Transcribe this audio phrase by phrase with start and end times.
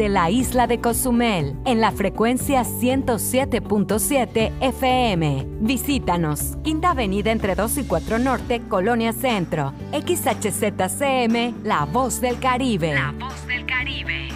[0.00, 5.46] desde la isla de Cozumel en la frecuencia 107.7 FM.
[5.60, 9.74] Visítanos, Quinta Avenida entre 2 y 4 Norte, Colonia Centro.
[9.92, 12.94] XHZCM, La Voz del Caribe.
[12.94, 14.28] La Voz del Caribe.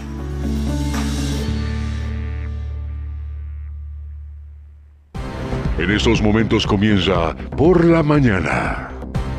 [5.79, 8.94] En estos momentos comienza Por la Mañana.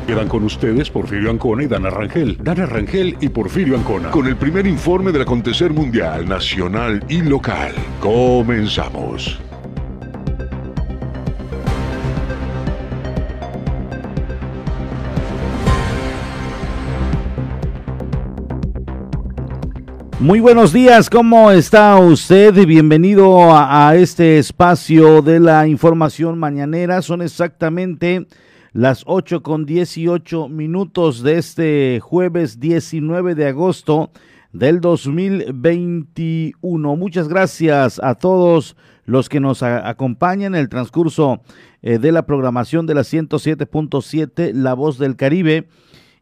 [0.06, 2.38] Quedan con ustedes Porfirio Ancona y Dana Rangel.
[2.40, 4.12] Dana Rangel y Porfirio Ancona.
[4.12, 7.72] Con el primer informe del acontecer mundial, nacional y local.
[7.98, 9.40] Comenzamos.
[20.20, 22.54] Muy buenos días, ¿cómo está usted?
[22.64, 27.02] Bienvenido a, a, este espacio de la información mañanera.
[27.02, 28.28] Son exactamente
[28.76, 34.10] las 8 con 18 minutos de este jueves 19 de agosto
[34.52, 36.96] del 2021.
[36.96, 38.76] Muchas gracias a todos
[39.06, 41.40] los que nos acompañan en el transcurso
[41.80, 45.68] eh, de la programación de la 107.7 La Voz del Caribe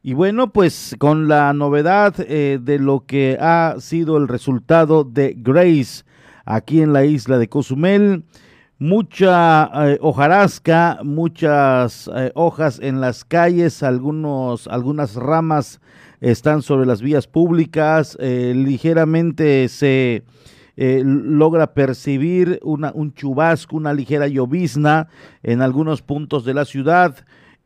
[0.05, 5.35] y bueno, pues con la novedad eh, de lo que ha sido el resultado de
[5.37, 6.05] Grace
[6.45, 8.23] aquí en la isla de Cozumel,
[8.79, 15.81] mucha eh, hojarasca, muchas eh, hojas en las calles, algunos, algunas ramas
[16.21, 20.25] están sobre las vías públicas, eh, ligeramente se
[20.77, 25.07] logra percibir una, un chubasco, una ligera llovizna
[25.45, 27.15] en algunos puntos de la ciudad.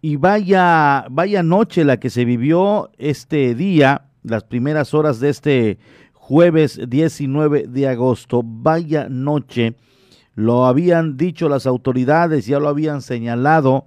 [0.02, 5.78] Y vaya, vaya noche la que se vivió este día, las primeras horas de este
[6.12, 8.42] jueves 19 de agosto.
[8.44, 9.74] Vaya noche.
[10.38, 13.86] Lo habían dicho las autoridades, ya lo habían señalado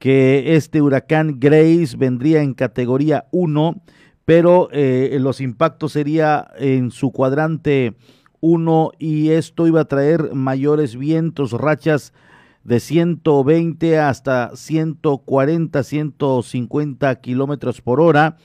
[0.00, 3.80] que este huracán Grace vendría en categoría 1,
[4.24, 7.94] pero eh, los impactos sería en su cuadrante
[8.40, 12.12] 1 y esto iba a traer mayores vientos, rachas
[12.64, 18.38] de 120 hasta 140, 150 kilómetros por hora.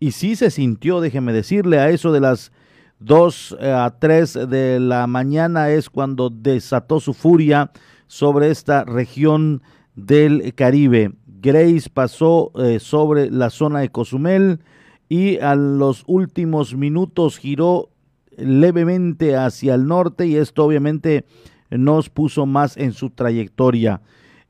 [0.00, 2.52] Y sí se sintió, déjeme decirle, a eso de las
[3.00, 7.72] 2 a 3 de la mañana es cuando desató su furia
[8.06, 9.62] sobre esta región
[9.94, 11.12] del Caribe.
[11.26, 14.60] Grace pasó eh, sobre la zona de Cozumel
[15.08, 17.88] y a los últimos minutos giró
[18.36, 21.24] levemente hacia el norte y esto obviamente
[21.70, 24.02] nos puso más en su trayectoria.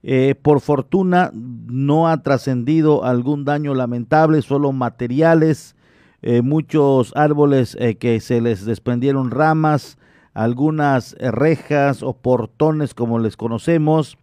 [0.02, 5.76] Eh, por fortuna no ha trascendido algún daño lamentable, solo materiales,
[6.22, 9.98] eh, muchos árboles eh, que se les desprendieron ramas,
[10.34, 14.18] algunas rejas o portones como les conocemos,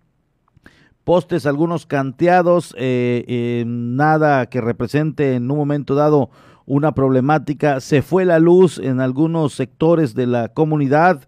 [1.03, 6.29] postes, algunos canteados, eh, nada que represente en un momento dado
[6.67, 7.79] una problemática.
[7.79, 11.27] Se fue la luz en algunos sectores de la comunidad,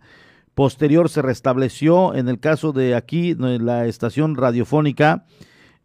[0.53, 2.13] posterior se restableció.
[2.13, 5.25] En el caso de aquí, la estación radiofónica,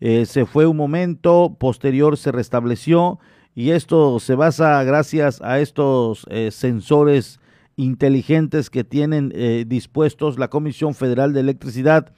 [0.01, 3.21] eh, se fue un momento, posterior se restableció
[3.55, 7.39] y esto se basa gracias a estos eh, sensores
[7.77, 12.13] inteligentes que tienen eh, dispuestos la Comisión Federal de Electricidad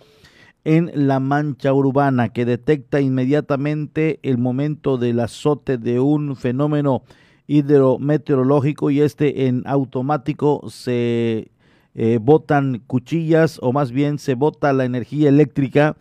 [0.65, 7.03] en la mancha urbana que detecta inmediatamente el momento del azote de un fenómeno
[7.47, 11.51] hidrometeorológico y este en automático se
[11.95, 15.97] eh, botan cuchillas o más bien se bota la energía eléctrica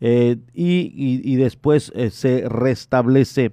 [0.00, 3.52] eh, y, después se restablece.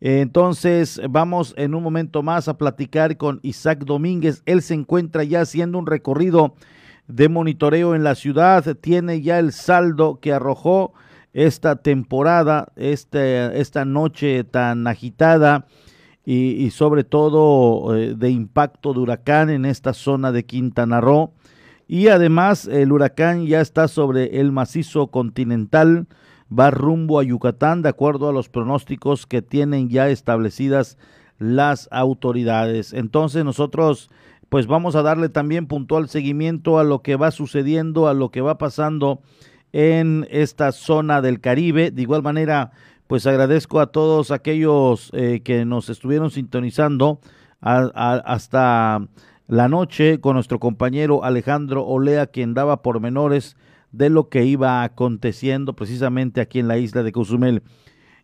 [0.00, 4.42] Entonces vamos en un momento más a platicar con Isaac Domínguez.
[4.46, 6.54] Él se encuentra ya haciendo un recorrido
[7.08, 8.76] de monitoreo en la ciudad.
[8.80, 10.92] Tiene ya el saldo que arrojó
[11.32, 15.66] esta temporada, este, esta noche tan agitada
[16.24, 21.32] y, sobre todo eh, de impacto de huracán en esta zona de Quintana Roo.
[21.86, 26.06] Y además el huracán ya está sobre el macizo continental,
[26.50, 30.98] va rumbo a Yucatán de acuerdo a los pronósticos que tienen ya establecidas
[31.38, 32.92] las autoridades.
[32.92, 34.10] Entonces nosotros
[34.48, 38.40] pues vamos a darle también puntual seguimiento a lo que va sucediendo, a lo que
[38.40, 39.20] va pasando
[39.72, 41.90] en esta zona del Caribe.
[41.90, 42.70] De igual manera,
[43.06, 47.20] pues agradezco a todos aquellos eh, que nos estuvieron sintonizando
[47.60, 49.00] hasta
[49.48, 53.56] la noche con nuestro compañero Alejandro Olea, quien daba pormenores
[53.96, 57.62] de lo que iba aconteciendo precisamente aquí en la isla de Cozumel.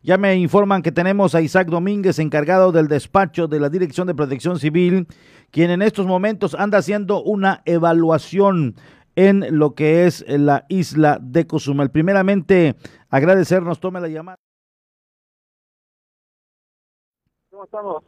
[0.03, 4.15] Ya me informan que tenemos a Isaac Domínguez, encargado del despacho de la Dirección de
[4.15, 5.07] Protección Civil,
[5.51, 8.75] quien en estos momentos anda haciendo una evaluación
[9.15, 11.91] en lo que es la isla de Cozumel.
[11.91, 12.77] Primeramente,
[13.11, 14.39] agradecernos, tome la llamada.
[17.51, 18.03] ¿Cómo estamos?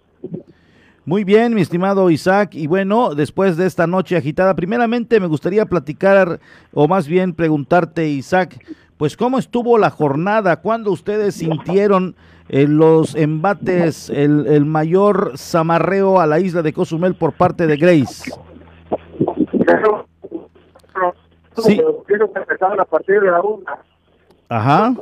[1.07, 2.55] Muy bien, mi estimado Isaac.
[2.55, 6.41] Y bueno, después de esta noche agitada, primeramente me gustaría platicar,
[6.73, 8.65] o más bien preguntarte, Isaac,
[8.97, 12.17] pues cómo estuvo la jornada, cuándo ustedes sintieron
[12.49, 18.33] eh, los embates, el, mayor zamarreo a la isla de Cozumel por parte de Grace.
[21.57, 21.81] Sí.
[21.81, 23.79] a partir de la una.
[24.49, 24.95] Ajá.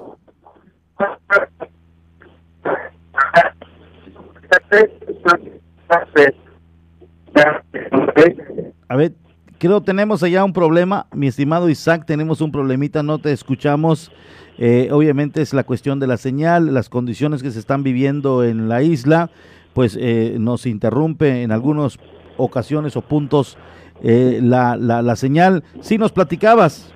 [8.89, 9.13] A ver,
[9.59, 14.13] creo tenemos allá un problema, mi estimado Isaac, tenemos un problemita, no te escuchamos.
[14.59, 18.69] Eh, obviamente es la cuestión de la señal, las condiciones que se están viviendo en
[18.69, 19.31] la isla,
[19.73, 21.99] pues eh, nos interrumpe en algunas
[22.37, 23.57] ocasiones o puntos
[24.03, 25.65] eh, la, la, señal.
[25.81, 26.93] Sí, nos platicabas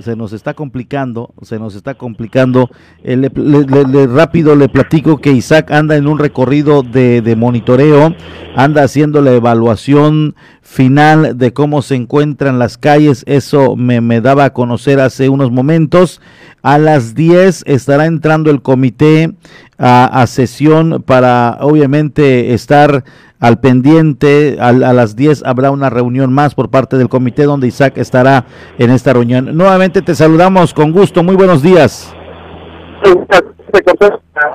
[0.00, 2.70] se nos está complicando, se nos está complicando.
[3.02, 8.14] Eh, le, rápido le platico que Isaac anda en un recorrido de, de, monitoreo,
[8.56, 14.44] anda haciendo la evaluación final de cómo se encuentran las calles, eso me, me daba
[14.44, 16.20] a conocer hace unos momentos.
[16.68, 19.32] A las 10 estará entrando el comité
[19.78, 23.04] a, a sesión para obviamente estar
[23.40, 24.58] al pendiente.
[24.60, 28.44] A, las 10 habrá una reunión más por parte del comité donde Isaac estará
[28.78, 29.56] en esta reunión.
[29.56, 31.22] Nuevamente te saludamos con gusto.
[31.22, 32.14] Muy buenos días.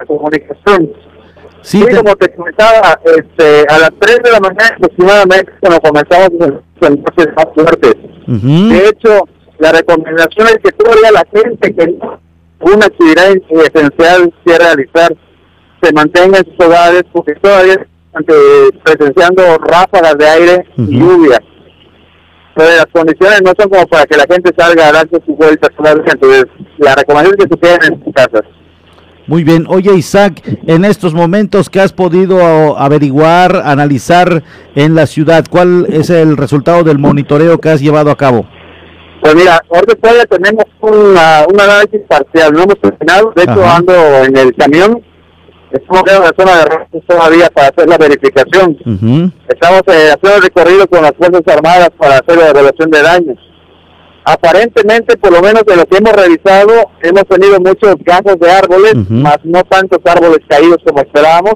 [0.06, 0.92] comunicación.
[1.62, 6.92] Sí, como te comentaba, este, a las 3 de la mañana aproximadamente cuando comenzamos los
[7.36, 7.96] más fuertes.
[8.28, 9.28] De hecho,
[9.64, 11.96] la recomendación es que todavía la gente que
[12.60, 15.16] una actividad esencial quiere realizar
[15.82, 17.88] se mantenga en sus hogares porque todavía
[18.84, 21.42] presenciando ráfagas de aire y lluvia.
[22.56, 25.70] Pero las condiciones no son como para que la gente salga a darse su vuelta.
[26.12, 26.46] Entonces,
[26.78, 28.42] la recomendación es que se queden en sus casas.
[29.28, 29.66] Muy bien.
[29.70, 34.44] Oye, Isaac, en estos momentos que has podido averiguar, analizar
[34.76, 38.46] en la ciudad, ¿cuál es el resultado del monitoreo que has llevado a cabo?
[39.24, 43.94] Pues mira, ahora todavía tenemos una, un análisis parcial, no hemos terminado, de hecho ando
[44.26, 45.02] en el camión
[45.74, 48.78] Estamos en la zona de Rosas todavía para hacer la verificación.
[49.48, 53.38] Estamos eh, haciendo el recorrido con las Fuerzas Armadas para hacer la evaluación de daños.
[54.24, 58.94] Aparentemente, por lo menos de lo que hemos revisado, hemos tenido muchos casos de árboles,
[59.10, 61.56] más no tantos árboles caídos como esperábamos,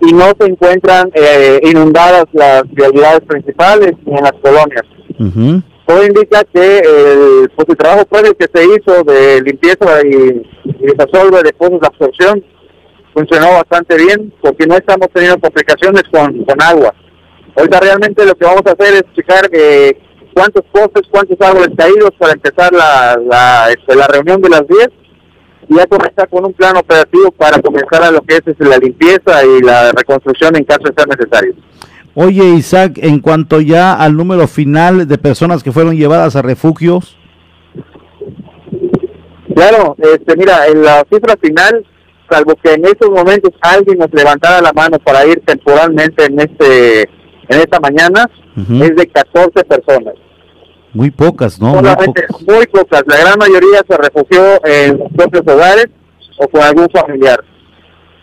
[0.00, 4.84] y no se encuentran eh, inundadas las vialidades principales ni en las colonias.
[5.90, 11.42] Todo indica que el, pues, trabajo previo que se hizo de limpieza y, y desasolve
[11.42, 12.44] de pozos de absorción
[13.12, 16.94] funcionó bastante bien porque no estamos teniendo complicaciones con, con agua.
[17.56, 20.00] Ahorita realmente lo que vamos a hacer es checar eh,
[20.32, 24.90] cuántos postes, cuántos árboles caídos para empezar la, la, este, la reunión de las 10
[25.70, 28.78] y ya comenzar con un plan operativo para comenzar a lo que es, es la
[28.78, 31.54] limpieza y la reconstrucción en caso de ser necesario.
[32.14, 37.16] Oye Isaac, en cuanto ya al número final de personas que fueron llevadas a refugios.
[39.54, 41.84] Claro, este, mira, en la cifra final
[42.30, 47.02] salvo que en esos momentos alguien nos levantara la mano para ir temporalmente en este
[47.02, 50.14] en esta mañana, es de 14 personas.
[50.92, 51.74] Muy pocas, ¿no?
[51.74, 53.02] Solamente muy, pocas.
[53.06, 55.86] La gran mayoría se refugió en sus propios hogares
[56.38, 57.40] o con algún familiar.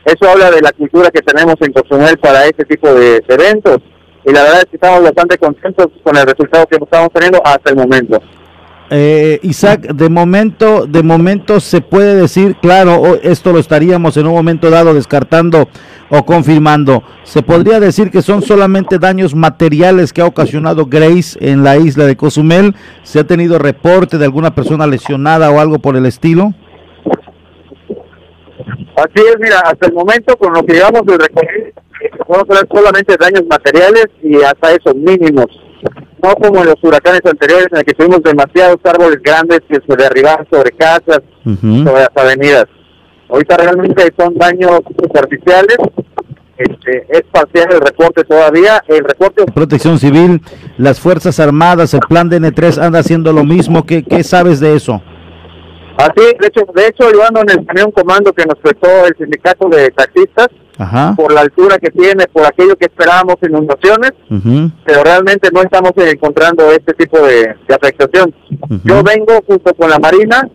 [0.08, 3.80] Eso habla de la cultura que tenemos en Cozumel para este tipo de eventos.
[4.24, 7.72] Y la verdad es que estamos bastante contentos con el resultado que estamos teniendo hasta
[7.72, 8.22] el momento.
[8.90, 14.34] Eh, Isaac, de momento, de momento se puede decir, claro, esto lo estaríamos en un
[14.34, 15.68] momento dado descartando
[16.10, 17.04] o confirmando.
[17.26, 22.06] Se podría decir que son solamente daños materiales que ha ocasionado Grace en la isla
[22.06, 22.76] de Cozumel.
[23.04, 26.54] ¿Se ha tenido reporte de alguna persona lesionada o algo por el estilo?
[28.98, 31.72] Así es, mira, hasta el momento con lo que llevamos de recorrido,
[32.26, 35.48] podemos hablar solamente daños materiales y hasta esos mínimos
[36.24, 39.96] no como en los huracanes anteriores en el que tuvimos demasiados árboles grandes que se
[39.96, 42.66] derribaron sobre casas, sobre las avenidas.
[43.30, 45.78] Ahorita realmente son daños superficiales,
[46.58, 49.46] este, es parcial el reporte todavía, el reporte...
[49.54, 50.42] Protección Civil,
[50.78, 54.76] las Fuerzas Armadas, el plan de N3 anda haciendo lo mismo, ¿qué, qué sabes de
[54.76, 55.02] eso?
[55.98, 59.16] Así, de hecho, de hecho yo ando en el camión comando que nos prestó el
[59.18, 60.48] sindicato de taxistas,
[61.16, 64.12] por la altura que tiene, por aquello que esperábamos inundaciones,
[64.86, 68.34] pero realmente no estamos encontrando este tipo de, afectación.
[68.84, 70.48] Yo vengo junto con la Marina,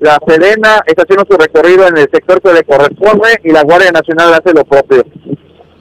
[0.00, 3.92] la Sedena está haciendo su recorrido en el sector que le corresponde y la Guardia
[3.92, 5.04] Nacional hace lo propio.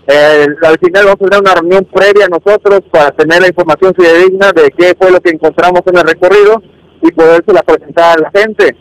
[0.08, 4.70] al final vamos a tener una reunión previa nosotros para tener la información fidedigna de
[4.78, 6.62] qué fue lo que encontramos en el recorrido
[7.02, 8.76] y la presentar a la gente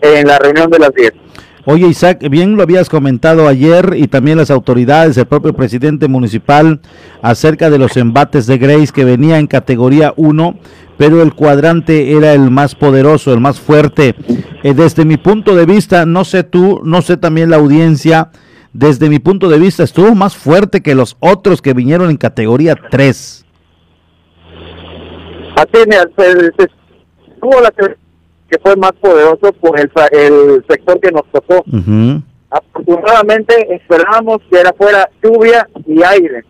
[0.00, 1.12] en la reunión de las 10.
[1.70, 6.80] Oye, Isaac, bien lo habías comentado ayer y también las autoridades, el propio presidente municipal,
[7.20, 10.58] acerca de los embates de Grace que venía en categoría 1,
[10.96, 14.14] pero el cuadrante era el más poderoso, el más fuerte.
[14.62, 18.30] Eh, desde mi punto de vista, no sé tú, no sé también la audiencia,
[18.72, 22.76] desde mi punto de vista estuvo más fuerte que los otros que vinieron en categoría
[22.90, 23.44] 3.
[25.56, 25.78] Así,
[27.38, 31.64] tuvo la que fue más poderoso por el, el sector que nos tocó.
[32.50, 36.44] Afortunadamente esperábamos que era fuera lluvia y aire.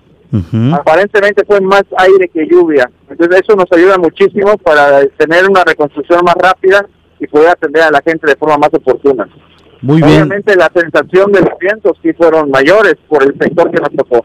[0.73, 2.91] Aparentemente fue más aire que lluvia.
[3.09, 6.87] Entonces eso nos ayuda muchísimo para tener una reconstrucción más rápida
[7.19, 9.29] y poder atender a la gente de forma más oportuna.
[9.81, 10.23] Muy bien.
[10.23, 14.25] Obviamente la sensación de los vientos sí fueron mayores por el sector que nos tocó.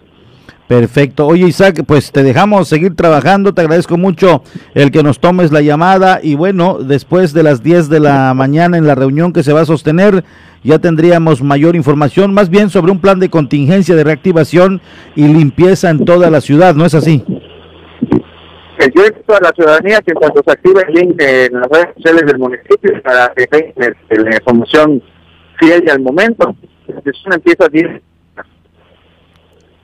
[0.67, 1.27] Perfecto.
[1.27, 3.53] Oye Isaac, pues te dejamos seguir trabajando.
[3.53, 4.43] Te agradezco mucho
[4.73, 8.77] el que nos tomes la llamada y bueno, después de las 10 de la mañana
[8.77, 10.23] en la reunión que se va a sostener,
[10.63, 14.81] ya tendríamos mayor información, más bien sobre un plan de contingencia de reactivación
[15.15, 17.23] y limpieza en toda la ciudad, ¿no es así?
[18.95, 22.25] Yo invito a la ciudadanía que cuando se active el link en las redes sociales
[22.25, 25.01] del municipio para que tengan la información
[25.57, 26.55] fiel y al momento,
[27.25, 28.43] una empieza a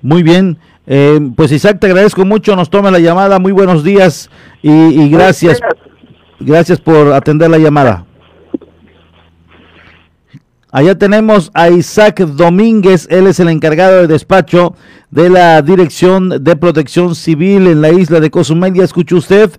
[0.02, 0.58] Muy bien,
[0.92, 4.28] eh, pues Isaac, te agradezco mucho, nos toma la llamada, muy buenos días
[4.64, 5.60] y, gracias,
[6.40, 8.06] gracias por atender la llamada.
[10.72, 14.74] Allá tenemos a Isaac Domínguez, él es el encargado de despacho
[15.12, 18.74] de la Dirección de Protección Civil en la isla de Cozumel.
[18.74, 19.52] Ya escuchó usted,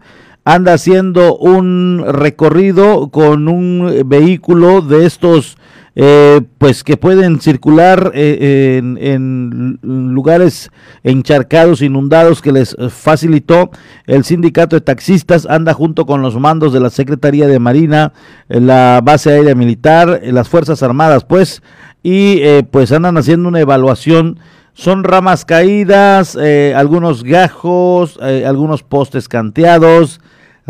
[0.44, 5.56] anda haciendo un recorrido con un vehículo de estos
[5.97, 10.70] eh, pues que pueden circular eh, en, lugares
[11.02, 13.70] encharcados, inundados, que les facilitó
[14.06, 18.12] el sindicato de taxistas, anda junto con los mandos de la Secretaría de Marina,
[18.49, 21.62] la base aérea militar, las Fuerzas Armadas, pues,
[22.02, 24.38] y eh, pues andan haciendo una evaluación.
[24.73, 26.38] Son ramas caídas,
[26.75, 30.20] algunos gajos, algunos postes canteados,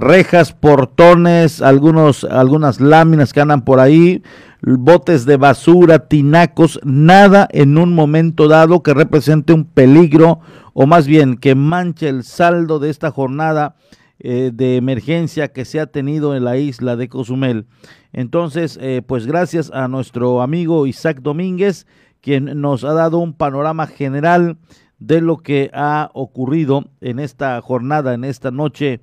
[0.00, 4.23] rejas, portones, algunos, algunas láminas que andan por ahí,
[4.62, 10.40] botes de basura, tinacos, nada en un momento dado que represente un peligro
[10.73, 13.76] o más bien que manche el saldo de esta jornada
[14.19, 17.66] eh, de emergencia que se ha tenido en la isla de Cozumel.
[18.12, 21.87] Entonces, eh, pues gracias a nuestro amigo Isaac Domínguez,
[22.21, 24.59] quien nos ha dado un panorama general
[24.99, 29.00] de lo que ha ocurrido en esta jornada, en esta noche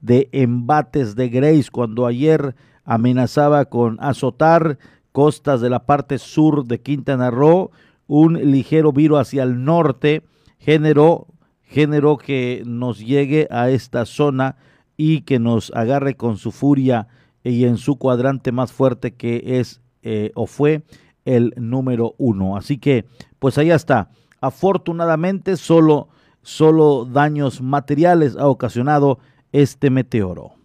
[0.00, 4.78] de embates de Grace, cuando ayer amenazaba con azotar
[5.12, 7.70] costas de la parte sur de Quintana Roo,
[8.06, 10.22] un ligero viro hacia el norte
[10.58, 11.26] generó,
[11.62, 14.56] generó que nos llegue a esta zona
[14.96, 17.08] y que nos agarre con su furia
[17.44, 20.82] y en su cuadrante más fuerte que es eh, o fue
[21.24, 22.56] el número uno.
[22.56, 23.06] Así que,
[23.38, 24.10] pues allá está.
[24.40, 26.08] Afortunadamente, solo,
[26.42, 29.18] solo daños materiales ha ocasionado
[29.52, 30.57] este meteoro.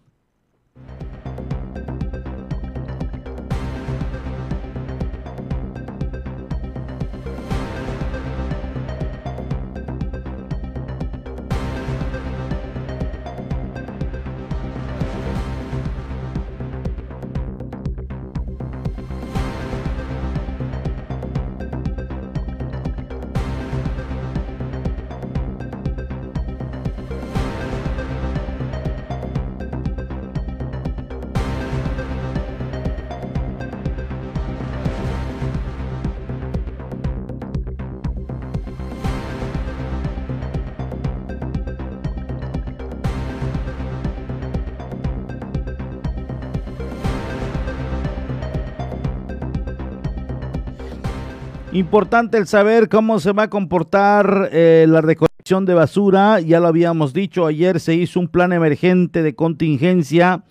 [51.83, 56.39] Importante el saber cómo se va a comportar eh, la recolección de basura.
[56.39, 60.45] Ya lo habíamos dicho, ayer se hizo un plan emergente de contingencia,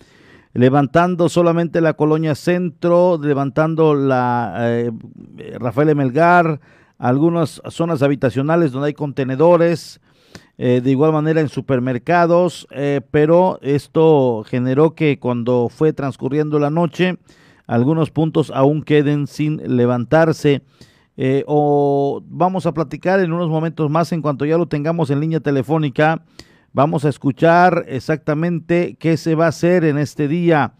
[0.53, 4.91] levantando solamente la colonia centro, levantando la eh,
[5.57, 6.61] Rafael Emelgar,
[6.99, 10.01] algunas zonas habitacionales donde hay contenedores,
[10.59, 12.67] eh, de igual manera en supermercados,
[13.09, 17.17] pero esto generó que cuando fue transcurriendo la noche,
[17.65, 20.61] algunos puntos aún queden sin levantarse.
[21.15, 25.19] Eh, o vamos a platicar en unos momentos más en cuanto ya lo tengamos en
[25.19, 26.23] línea telefónica.
[26.71, 30.73] Vamos a escuchar exactamente qué se va a hacer en este día,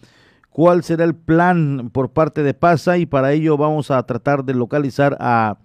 [0.50, 4.56] cuál será el plan por parte de PASA y para ello vamos a tratar de
[4.56, 5.60] localizar a,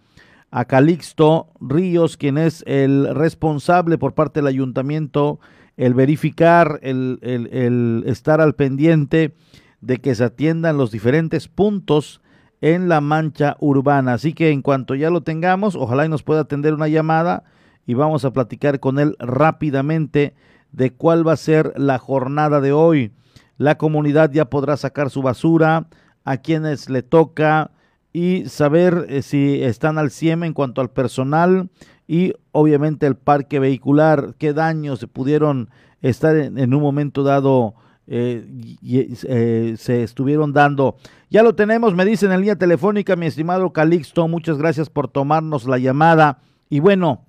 [0.50, 5.40] a Calixto Ríos, quien es el responsable por parte del ayuntamiento,
[5.78, 9.34] el verificar, el, el, el estar al pendiente
[9.80, 12.20] de que se atiendan los diferentes puntos
[12.60, 14.14] en la mancha urbana.
[14.14, 17.44] Así que en cuanto ya lo tengamos, ojalá y nos pueda atender una llamada
[17.86, 20.34] y vamos a platicar con él rápidamente
[20.72, 23.12] de cuál va a ser la jornada de hoy.
[23.56, 25.88] La comunidad ya podrá sacar su basura,
[26.24, 27.70] a quienes le toca
[28.12, 31.70] y saber eh, si están al 100 en cuanto al personal
[32.06, 35.70] y obviamente el parque vehicular, qué daños se pudieron
[36.02, 37.74] estar en, un momento dado
[38.08, 38.44] eh,
[38.84, 40.96] eh, se estuvieron dando.
[41.30, 45.66] Ya lo tenemos, me dicen en línea telefónica, mi estimado Calixto, muchas gracias por tomarnos
[45.66, 46.38] la llamada.
[46.70, 47.26] Y bueno,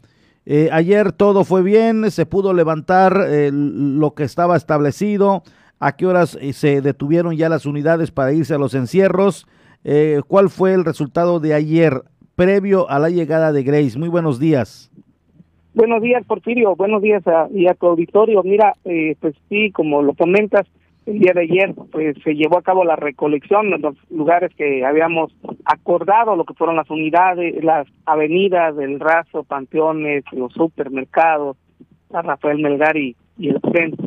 [0.51, 5.43] eh, ayer todo fue bien, se pudo levantar eh, lo que estaba establecido,
[5.79, 9.45] a qué horas eh, se detuvieron ya las unidades para irse a los encierros,
[10.27, 12.03] cuál fue el resultado de ayer
[12.35, 13.97] previo a la llegada de Grace.
[13.97, 14.88] Muy buenos días.
[15.79, 16.75] Buenos días, Porfirio.
[16.75, 18.43] Buenos días a, y a tu auditorio.
[18.43, 20.67] Mira, pues sí, como lo comentas,
[21.05, 24.85] el día de ayer pues se llevó a cabo la recolección en los lugares que
[24.85, 25.31] habíamos
[25.63, 31.55] acordado, lo que fueron las unidades, las avenidas del Razo, Panteones, los supermercados,
[32.09, 34.05] la Rafael Melgar y, el centro.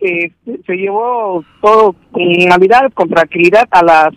[0.00, 0.30] Eh,
[0.64, 4.14] se llevó todo con Navidad con tranquilidad a las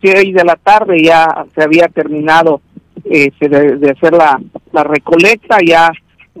[0.00, 2.60] seis de la tarde ya se había terminado
[3.04, 5.90] eh, de, hacer la, la recolecta ya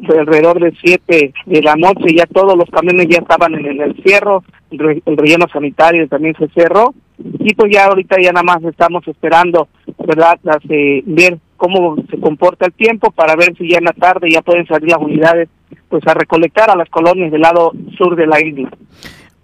[0.08, 4.44] alrededor de siete de la noche ya todos los camiones ya estaban en, el cierro
[4.70, 9.68] el, relleno sanitario también se cerró y pues ya ahorita ya nada más estamos esperando
[10.06, 10.38] verdad
[10.68, 14.42] eh, ver cómo se comporta el tiempo para ver si ya en la tarde ya
[14.42, 15.48] pueden salir las unidades
[15.88, 18.70] pues a recolectar a las colonias del lado sur de la isla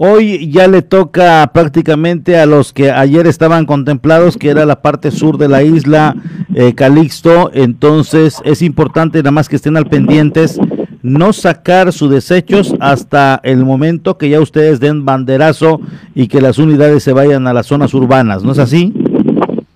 [0.04, 5.12] Hoy ya le toca prácticamente a los que ayer estaban contemplados, que era la parte
[5.12, 6.16] sur de la isla,
[6.56, 7.52] eh, Calixto.
[7.54, 10.59] Entonces es importante nada más que estén al pendientes,
[11.04, 15.80] no sacar sus desechos hasta el momento que ya ustedes den banderazo
[16.16, 18.92] y que las unidades se vayan a las zonas urbanas, ¿no es así?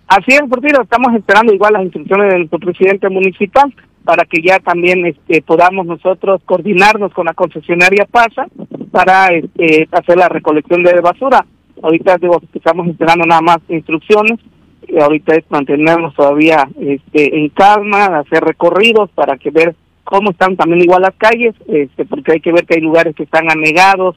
[0.09, 5.06] Así es, Porfirio, estamos esperando igual las instrucciones del presidente municipal para que ya también
[5.06, 8.49] este, podamos nosotros coordinarnos con la concesionaria PASA
[8.96, 11.44] para este, hacer la recolección de basura.
[11.82, 14.40] Ahorita digo, estamos esperando nada más instrucciones,
[14.88, 20.56] y ahorita es mantenernos todavía este, en calma, hacer recorridos para que ver cómo están
[20.56, 24.16] también igual las calles, este, porque hay que ver que hay lugares que están anegados,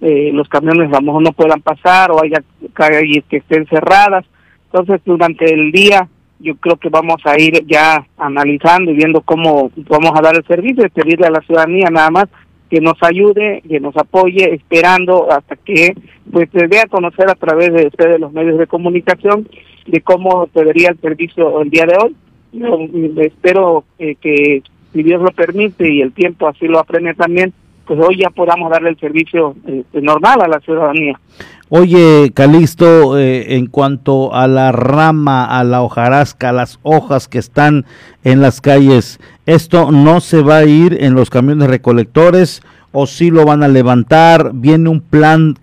[0.00, 4.24] eh, los camiones a no puedan pasar o haya calles que estén cerradas.
[4.72, 6.08] Entonces, durante el día
[6.38, 10.46] yo creo que vamos a ir ya analizando y viendo cómo vamos a dar el
[10.46, 12.26] servicio y pedirle a la ciudadanía nada más
[12.70, 15.94] que nos ayude, que nos apoye, esperando hasta que
[16.30, 19.48] pues se dé a conocer a través de ustedes los medios de comunicación
[19.86, 22.16] de cómo se vería el servicio el día de hoy.
[22.52, 22.78] Yo
[23.20, 27.52] espero eh, que si Dios lo permite y el tiempo así lo apremia también,
[27.86, 31.18] pues hoy ya podamos darle el servicio eh, normal a la ciudadanía.
[31.76, 37.84] Oye, Calixto, eh, en cuanto a la rama, a la hojarasca, las hojas que están
[38.22, 43.24] en las calles, ¿esto no se va a ir en los camiones recolectores o si
[43.24, 44.52] sí lo van a levantar?
[44.54, 45.56] ¿Viene un plan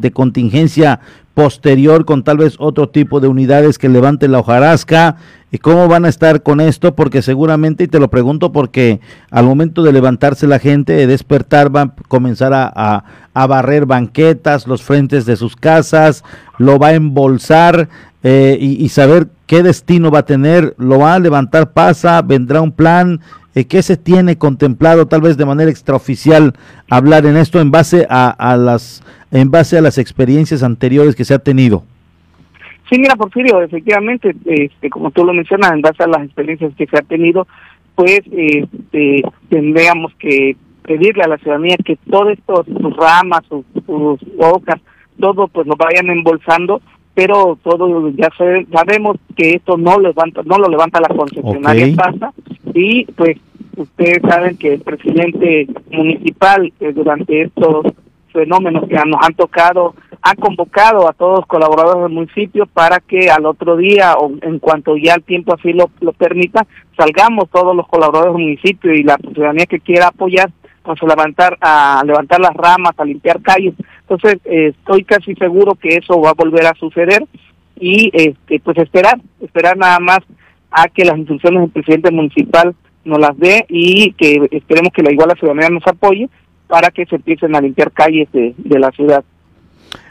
[0.00, 1.00] de contingencia
[1.40, 5.16] posterior con tal vez otro tipo de unidades que levanten la hojarasca?
[5.50, 6.94] ¿Y cómo van a estar con esto?
[6.94, 9.00] Porque seguramente, y te lo pregunto porque
[9.30, 14.66] al momento de levantarse la gente, de despertar, van a comenzar a, a, barrer banquetas,
[14.66, 16.24] los frentes de sus casas,
[16.58, 17.88] lo va a embolsar
[18.22, 22.72] eh, y, saber qué destino va a tener, lo va a levantar, pasa, vendrá un
[22.72, 23.20] plan,
[23.54, 26.54] eh, ¿qué se tiene contemplado tal vez de manera extraoficial
[26.88, 31.24] hablar en esto en base a, a las en base a las experiencias anteriores que
[31.24, 31.84] se ha tenido?
[32.90, 36.86] Sí, mira, Porfirio, efectivamente, este, como tú lo mencionas, en base a las experiencias que
[36.86, 37.46] se ha tenido,
[37.94, 43.64] pues este, tendríamos que pedirle a la ciudadanía que todo esto, sus ramas, sus,
[44.38, 44.80] hojas,
[45.20, 46.80] todo pues lo vayan embolsando,
[47.14, 52.32] pero todo ya sabemos que esto no levanta, no lo levanta la concesionaria pasa
[52.80, 53.36] y pues
[53.76, 57.86] ustedes saben que el presidente municipal eh, durante estos
[58.32, 63.30] fenómenos que nos han tocado ha convocado a todos los colaboradores del municipio para que
[63.30, 66.66] al otro día o en cuanto ya el tiempo así lo, lo permita,
[66.96, 70.50] salgamos todos los colaboradores del municipio y la ciudadanía que quiera apoyar,
[70.82, 73.74] pues a levantar, a levantar las ramas, a limpiar calles.
[74.02, 77.24] Entonces, eh, estoy casi seguro que eso va a volver a suceder
[77.78, 80.20] y este pues esperar, esperar nada más
[80.70, 85.12] a que las instrucciones del presidente municipal nos las dé y que esperemos que la
[85.12, 86.28] igual la ciudadanía nos apoye
[86.68, 89.24] para que se empiecen a limpiar calles de, de la ciudad.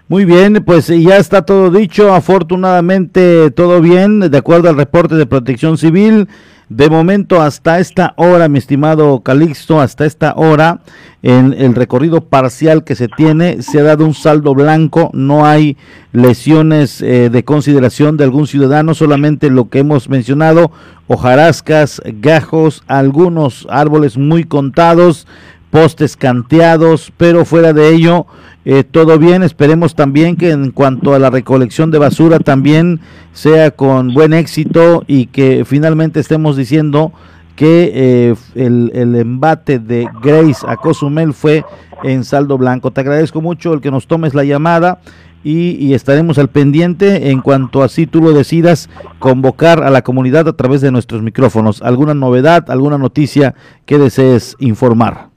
[0.07, 5.27] Muy bien, pues ya está todo dicho, afortunadamente todo bien, de acuerdo al reporte de
[5.27, 6.27] protección civil.
[6.69, 10.81] De momento hasta esta hora, mi estimado Calixto, hasta esta hora,
[11.23, 15.77] en el recorrido parcial que se tiene, se ha dado un saldo blanco, no hay
[16.11, 20.71] lesiones eh, de consideración de algún ciudadano, solamente lo que hemos mencionado,
[21.07, 25.25] hojarascas, gajos, algunos árboles muy contados,
[25.69, 28.25] postes canteados, pero fuera de ello,
[28.65, 29.43] eh, todo bien.
[29.43, 32.99] Esperemos también que en cuanto a la recolección de basura también
[33.33, 37.13] sea con buen éxito y que finalmente estemos diciendo
[37.55, 41.65] que eh, el, embate de Grace a Cozumel fue
[42.03, 42.91] en saldo blanco.
[42.91, 44.99] Te agradezco mucho el que nos tomes la llamada
[45.43, 50.47] y, y, estaremos al pendiente en cuanto así tú lo decidas convocar a la comunidad
[50.47, 51.81] a través de nuestros micrófonos.
[51.81, 53.55] ¿Alguna novedad, alguna noticia
[53.85, 55.29] que desees informar?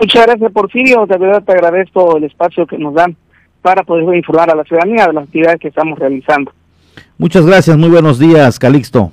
[0.00, 1.06] Muchas gracias, Porfirio.
[1.06, 3.16] De verdad te agradezco el espacio que nos dan
[3.62, 6.52] para poder informar a la ciudadanía de las actividades que estamos realizando.
[7.16, 9.10] Muchas gracias, muy buenos días, Calixto.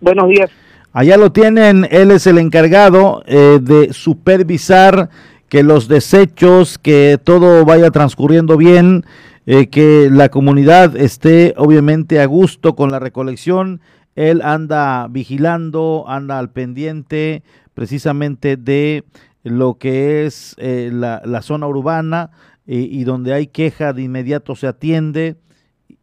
[0.00, 0.50] Buenos días.
[0.92, 5.08] Allá lo tienen, él es el encargado eh, de supervisar
[5.48, 9.04] que los desechos, que todo vaya transcurriendo bien,
[9.46, 13.80] eh, que la comunidad esté obviamente a gusto con la recolección.
[14.16, 17.42] Él anda vigilando, anda al pendiente
[17.74, 19.04] precisamente de
[19.42, 22.30] lo que es eh, la, la, zona urbana
[22.66, 25.36] eh, y donde hay queja de inmediato se atiende.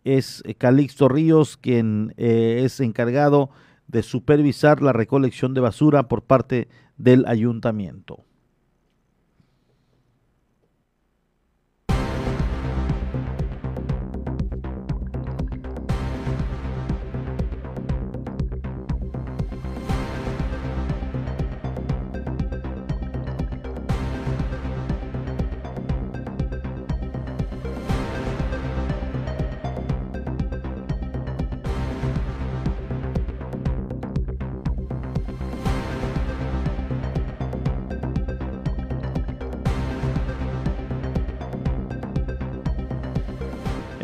[0.04, 3.50] Es Calixto Ríos quien eh, es encargado
[3.88, 8.27] de supervisar la recolección de basura por parte del ayuntamiento.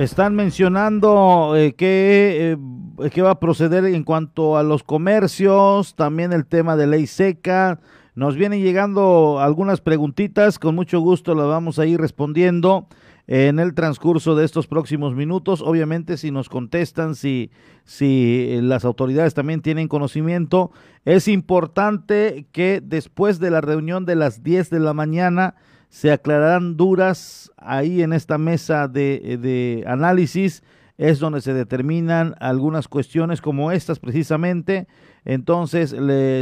[0.03, 2.57] Están mencionando eh, que,
[3.01, 7.07] eh, que va a proceder en cuanto a los comercios, también el tema de ley
[7.07, 7.79] seca.
[8.13, 12.87] Nos vienen llegando algunas preguntitas, con mucho gusto las vamos a ir respondiendo
[13.27, 15.61] en el transcurso de estos próximos minutos.
[15.61, 17.49] Obviamente, si nos contestan, si,
[17.85, 20.71] si las autoridades también tienen conocimiento,
[21.05, 25.55] es importante que después de la reunión de las 10 de la mañana
[25.93, 30.63] se aclararán duras ahí en esta mesa de, de, análisis,
[30.97, 34.87] es donde se determinan algunas cuestiones como estas precisamente.
[35.23, 35.95] Entonces,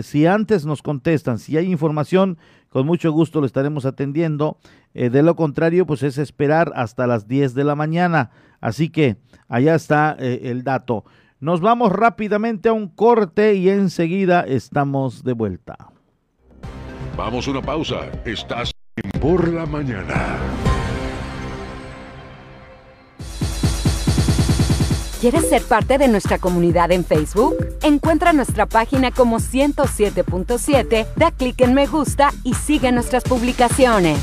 [0.05, 2.37] si antes nos contestan, si hay información,
[2.69, 4.57] con mucho gusto lo estaremos atendiendo.
[4.93, 8.31] Eh, de lo contrario, pues es esperar hasta las 10 de la mañana.
[8.61, 9.17] Así que
[9.49, 11.03] allá está eh, el dato.
[11.41, 15.89] Nos vamos rápidamente a un corte y enseguida estamos de vuelta.
[17.17, 18.09] Vamos a una pausa.
[18.23, 18.71] Estás
[19.19, 20.37] por la mañana.
[25.21, 27.55] ¿Quieres ser parte de nuestra comunidad en Facebook?
[27.83, 34.17] Encuentra nuestra página como 107.7, da clic en me gusta y sigue nuestras publicaciones.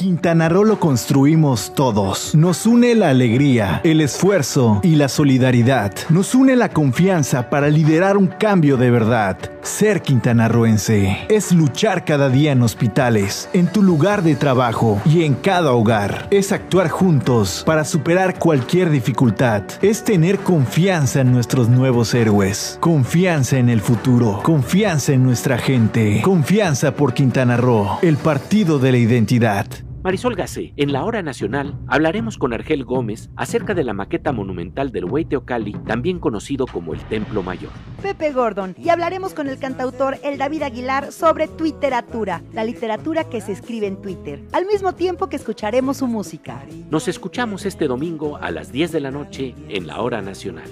[0.00, 2.34] Quintana Roo lo construimos todos.
[2.34, 5.92] Nos une la alegría, el esfuerzo y la solidaridad.
[6.08, 9.36] Nos une la confianza para liderar un cambio de verdad.
[9.60, 15.34] Ser quintanarroense es luchar cada día en hospitales, en tu lugar de trabajo y en
[15.34, 16.28] cada hogar.
[16.30, 19.64] Es actuar juntos para superar cualquier dificultad.
[19.82, 22.78] Es tener confianza en nuestros nuevos héroes.
[22.80, 24.40] Confianza en el futuro.
[24.44, 26.22] Confianza en nuestra gente.
[26.22, 29.66] Confianza por Quintana Roo, el partido de la identidad.
[30.02, 34.92] Marisol Gacé, en la hora nacional hablaremos con Argel Gómez acerca de la maqueta monumental
[34.92, 37.70] del Hueyteocali, también conocido como el Templo Mayor.
[38.00, 43.42] Pepe Gordon, y hablaremos con el cantautor El David Aguilar sobre Twitteratura, la literatura que
[43.42, 46.64] se escribe en Twitter, al mismo tiempo que escucharemos su música.
[46.90, 50.70] Nos escuchamos este domingo a las 10 de la noche en la hora nacional.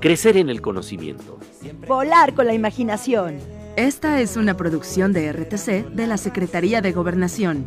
[0.00, 1.38] Crecer en el conocimiento.
[1.86, 3.36] Volar con la imaginación.
[3.76, 7.66] Esta es una producción de RTC de la Secretaría de Gobernación.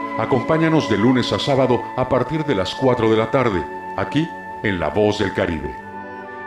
[0.21, 3.65] Acompáñanos de lunes a sábado a partir de las 4 de la tarde,
[3.97, 4.29] aquí
[4.61, 5.75] en La Voz del Caribe.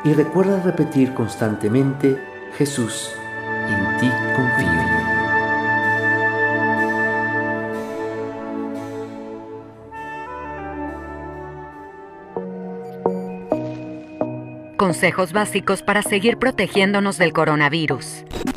[0.04, 2.16] Y recuerda repetir constantemente,
[2.56, 3.10] Jesús,
[3.66, 4.68] en ti confío.
[14.76, 18.24] Consejos básicos para seguir protegiéndonos del coronavirus.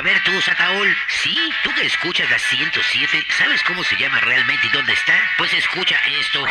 [0.00, 4.66] A ver tú, Sataol, sí, tú que escuchas la 107, ¿sabes cómo se llama realmente
[4.66, 5.12] y dónde está?
[5.36, 6.42] Pues escucha esto.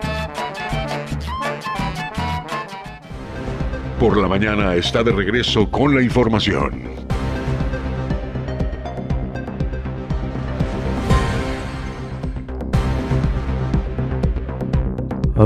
[3.98, 7.01] Por la mañana está de regreso con la información.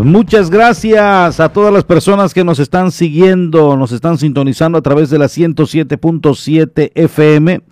[0.04, 5.08] Muchas gracias a todas las personas que nos están siguiendo, nos están sintonizando a través
[5.08, 7.62] de la 107.7 FM,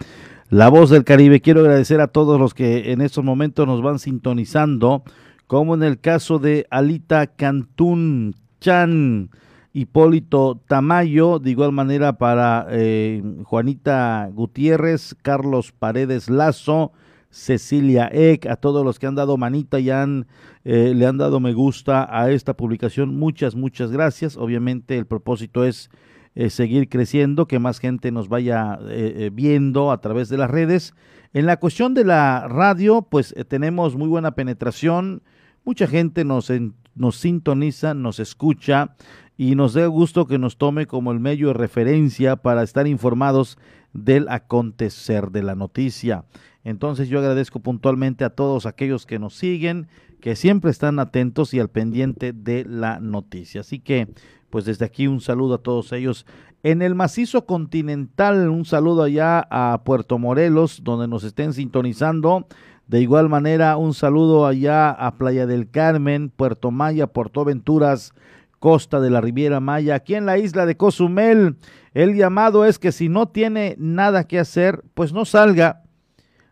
[0.49, 1.43] La Voz del Caribe.
[1.43, 5.03] Quiero agradecer a todos los que en estos momentos nos van sintonizando,
[5.47, 9.29] como en el caso de Alita Cantún Chan,
[9.75, 16.93] Hipólito Tamayo, de igual manera para eh, Juanita Gutiérrez, Carlos Paredes Lazo,
[17.35, 20.29] Cecilia Eck, a todos los que han dado manita y han,
[20.65, 23.19] eh, le han dado me gusta a esta publicación.
[23.19, 24.37] Muchas, muchas gracias.
[24.37, 25.91] Obviamente el propósito es
[26.37, 30.95] eh, seguir creciendo, que más gente nos vaya eh, viendo a través de las redes.
[31.33, 35.25] En la cuestión de la radio, pues tenemos muy buena penetración.
[35.65, 36.53] Mucha gente nos,
[36.95, 38.95] nos sintoniza, nos escucha
[39.37, 43.59] y nos da gusto que nos tome como el medio de referencia para estar informados
[43.95, 46.25] del acontecer de la noticia.
[46.65, 49.87] Entonces yo agradezco puntualmente a todos aquellos que nos siguen,
[50.21, 53.61] que siempre están atentos y al pendiente de la noticia.
[53.61, 54.09] Así que,
[54.51, 56.27] pues desde aquí un saludo a todos ellos.
[56.63, 62.47] En el macizo continental, un saludo allá a Puerto Morelos, donde nos estén sintonizando.
[62.87, 68.15] De igual manera, un saludo allá a Playa del Carmen, Puerto Maya, Puerto Venturas,
[68.59, 71.57] Costa de la Riviera Maya, aquí en la isla de Cozumel.
[71.95, 75.85] El llamado es que si no tiene nada que hacer, pues no salga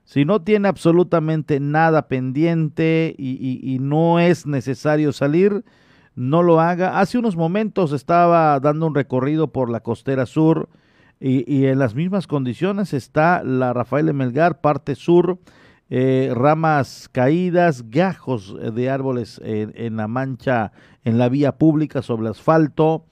[0.04, 5.64] si no tiene absolutamente nada pendiente y, no es necesario salir,
[6.14, 7.00] no lo haga.
[7.00, 10.68] Hace unos momentos estaba dando un recorrido por la costera sur
[11.20, 15.38] y, en las mismas condiciones está la Rafael Melgar, parte sur,
[15.88, 20.72] eh, ramas caídas, gajos de árboles en, la mancha,
[21.04, 23.06] en la vía pública sobre asfalto.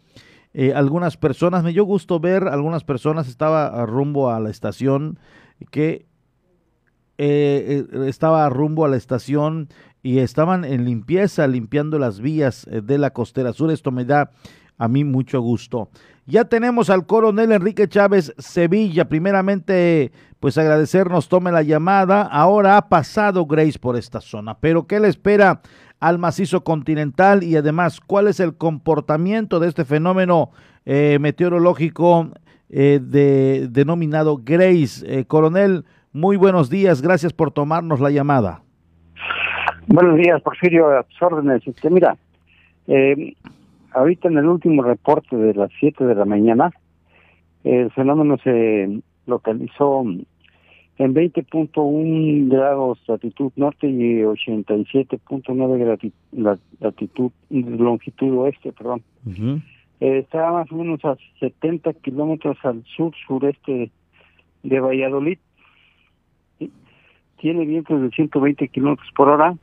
[0.53, 5.19] Eh, algunas personas, me dio gusto ver, algunas personas estaba rumbo a la estación
[5.71, 6.07] que
[7.23, 9.69] eh, eh, estaba rumbo a la estación
[10.03, 13.71] y estaban en limpieza, limpiando las vías eh, de la costera sur.
[13.71, 14.31] Esto me da
[14.79, 15.91] a mí mucho gusto.
[16.25, 19.07] Ya tenemos al coronel Enrique Chávez Sevilla.
[19.11, 22.23] Primeramente, pues agradecernos, tome la llamada.
[22.23, 25.61] Ahora ha pasado Grace por esta zona, pero ¿qué le espera
[26.01, 30.51] al macizo continental y además cuál es el comportamiento de este fenómeno
[30.87, 32.31] eh, meteorológico
[32.71, 35.05] eh, de, denominado Grace.
[35.07, 38.63] Eh, coronel, muy buenos días, gracias por tomarnos la llamada.
[39.87, 41.67] Buenos días, Porfirio, a tus órdenes.
[41.67, 42.17] Este, mira,
[43.93, 46.71] ahorita en el último reporte de las 7 de la mañana,
[47.65, 50.05] el fenómeno se localizó
[51.01, 56.13] en 20.1 grados latitud norte y 87.9
[56.79, 59.03] latitud longitud oeste, perdón.
[60.01, 63.91] Eh, está más o menos a 70 kilómetros al sur sureste
[64.63, 65.39] de Valladolid.
[67.39, 69.57] Tiene vientos de 120 kilómetros por hora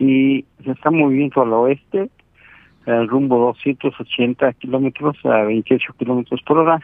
[0.00, 2.10] y se está moviendo al oeste,
[2.86, 6.80] al rumbo 280 kilómetros a 28 kilómetros por hora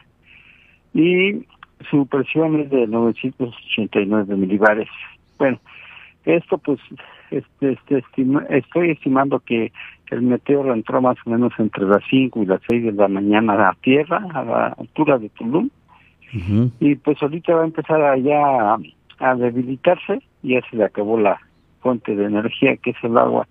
[0.95, 1.45] y
[1.91, 4.89] su presión es de 989 milibares.
[5.39, 5.59] Bueno,
[6.25, 6.79] esto pues
[7.31, 8.05] este, este
[8.51, 9.73] estoy estimando que
[10.11, 13.53] el meteoro entró más o menos entre las 5 y las 6 de la mañana
[13.53, 15.71] a la tierra, a la altura de Tulum,
[16.81, 18.77] y pues ahorita va a empezar allá
[19.19, 21.39] a, debilitarse, y ya se le acabó la
[21.81, 23.47] fuente de energía que es el agua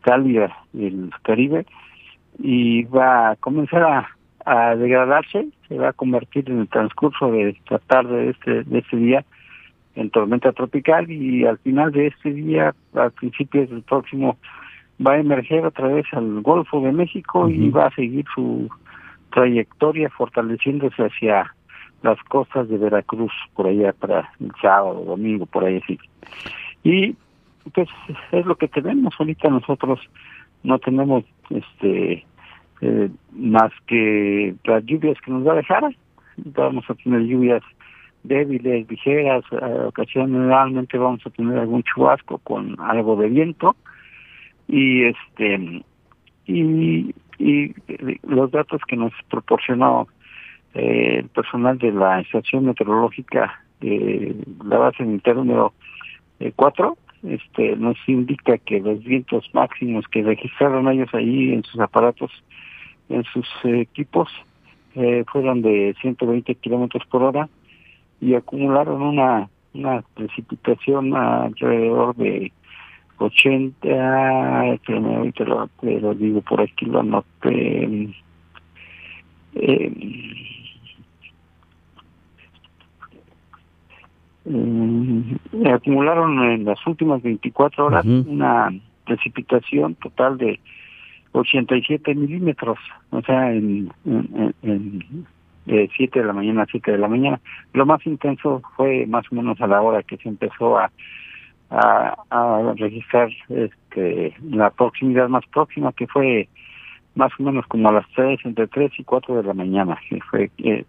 [0.00, 1.66] cálida del Caribe,
[2.40, 4.08] y va a comenzar a,
[4.44, 8.78] a degradarse, se va a convertir en el transcurso de esta tarde de este, de
[8.78, 9.24] este día
[9.94, 14.36] en tormenta tropical y al final de este día, al principio del próximo,
[15.04, 18.68] va a emerger otra vez al Golfo de México y va a seguir su
[19.32, 21.54] trayectoria fortaleciéndose hacia
[22.02, 25.98] las costas de Veracruz, por allá para el sábado, domingo, por ahí así.
[26.82, 27.16] Y
[27.72, 27.88] pues
[28.30, 30.00] es lo que tenemos ahorita nosotros,
[30.62, 32.24] no tenemos este
[32.80, 35.84] eh, más que las lluvias que nos va a dejar,
[36.36, 37.62] vamos a tener lluvias
[38.22, 39.44] débiles, ligeras,
[39.86, 43.76] ocasionalmente vamos a tener algún chubasco con algo de viento.
[44.66, 45.82] Y este
[46.46, 47.74] y, y
[48.22, 50.08] los datos que nos proporcionó
[50.74, 54.34] eh, el personal de la estación meteorológica de
[54.64, 55.72] la base militar número
[56.56, 61.80] 4 eh, este nos indica que los vientos máximos que registraron ellos ahí en sus
[61.80, 62.30] aparatos
[63.08, 64.28] en sus equipos
[64.94, 67.48] eh, fueron de 120 kilómetros por hora
[68.20, 72.52] y acumularon una, una precipitación alrededor de
[73.18, 78.14] 80, que ahorita lo, lo, digo por aquí, lo anoté.
[79.56, 79.92] Eh,
[84.46, 88.70] eh, acumularon en las últimas 24 horas una
[89.06, 90.60] precipitación total de
[91.34, 92.78] 87 milímetros,
[93.10, 95.26] o sea, en, en,
[95.66, 97.40] de 7 de la mañana a 7 de la mañana.
[97.72, 100.90] Lo más intenso fue más o menos a la hora que se empezó a,
[101.70, 106.48] a, registrar este, la proximidad más próxima, que fue
[107.16, 110.20] más o menos como a las 3, entre 3 y 4 de la mañana, que
[110.20, 110.84] fue eh,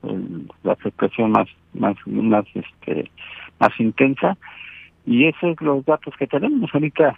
[0.63, 3.09] la afectación más, más, más, este,
[3.59, 4.37] más intensa.
[5.07, 7.17] Y esos son los datos que tenemos ahorita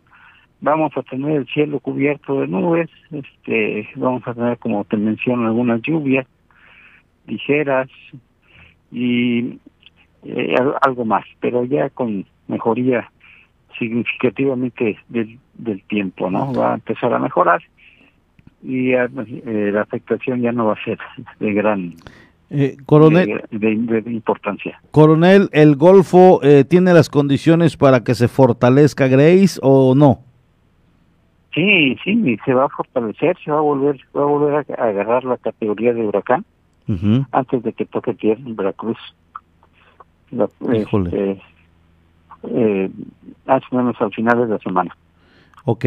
[0.61, 5.47] vamos a tener el cielo cubierto de nubes, este, vamos a tener, como te menciono,
[5.47, 6.25] algunas lluvias,
[7.27, 7.89] ligeras
[8.91, 9.59] y
[10.23, 13.11] eh, algo más, pero ya con mejoría
[13.77, 16.53] significativamente del, del tiempo, ¿no?
[16.53, 17.61] Va a empezar a mejorar
[18.63, 19.07] y eh,
[19.71, 20.97] la afectación ya no va a ser
[21.39, 21.93] de gran
[22.49, 23.71] eh, coronel, de,
[24.07, 24.81] importancia.
[24.89, 30.26] Coronel, ¿el Golfo tiene las condiciones para que se fortalezca Grace o no?
[31.57, 35.23] Sí, sí, se va a fortalecer, se va a volver, va a volver a agarrar
[35.23, 36.45] la categoría de huracán
[37.31, 38.99] antes de que toque tierra en Veracruz.
[40.31, 41.41] Este,
[42.43, 42.91] eh,
[43.47, 44.95] más o menos al final de la semana.
[45.65, 45.85] Ok.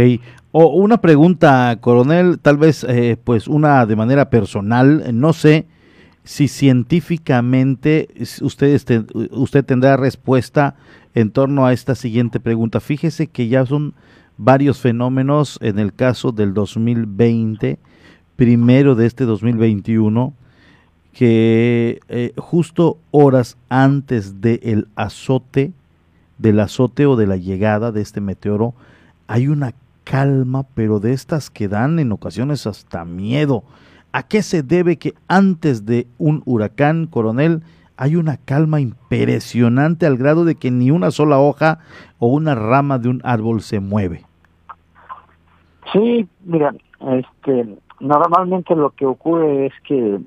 [0.50, 5.66] O una pregunta, coronel, tal vez eh, pues una de manera personal, no sé
[6.24, 8.08] si científicamente
[8.42, 10.74] usted, usted tendrá respuesta
[11.14, 12.80] en torno a esta siguiente pregunta.
[12.80, 13.94] Fíjese que ya son
[14.42, 17.78] varios fenómenos en el caso del 2020,
[18.36, 20.32] primero de este 2021,
[21.12, 25.72] que eh, justo horas antes del azote,
[26.38, 28.72] del azote o de la llegada de este meteoro,
[29.26, 29.74] hay una
[30.04, 33.62] calma, pero de estas que dan en ocasiones hasta miedo.
[34.10, 37.62] ¿A qué se debe que antes de un huracán, coronel,
[37.98, 41.80] hay una calma impresionante al grado de que ni una sola hoja
[42.18, 44.29] o una rama de un árbol se mueve?
[45.92, 50.18] Sí, mira, este, normalmente lo que ocurre es que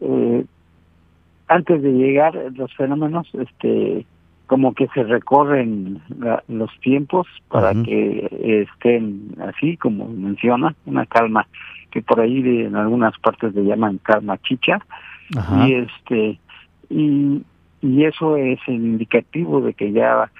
[0.00, 0.44] eh,
[1.48, 4.06] antes de llegar los fenómenos, este,
[4.46, 6.00] como que se recorren
[6.48, 11.46] los tiempos para que estén así como menciona una calma
[11.90, 14.80] que por ahí en algunas partes le llaman calma chicha.
[15.64, 16.38] Y este
[16.90, 17.42] y,
[17.80, 20.30] y eso es indicativo de que ya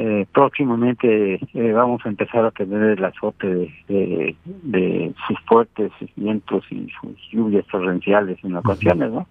[0.00, 6.64] eh, próximamente eh, vamos a empezar a tener el azote de, de, sus fuertes vientos
[6.70, 9.26] y sus lluvias torrenciales en ocasiones, ¿no?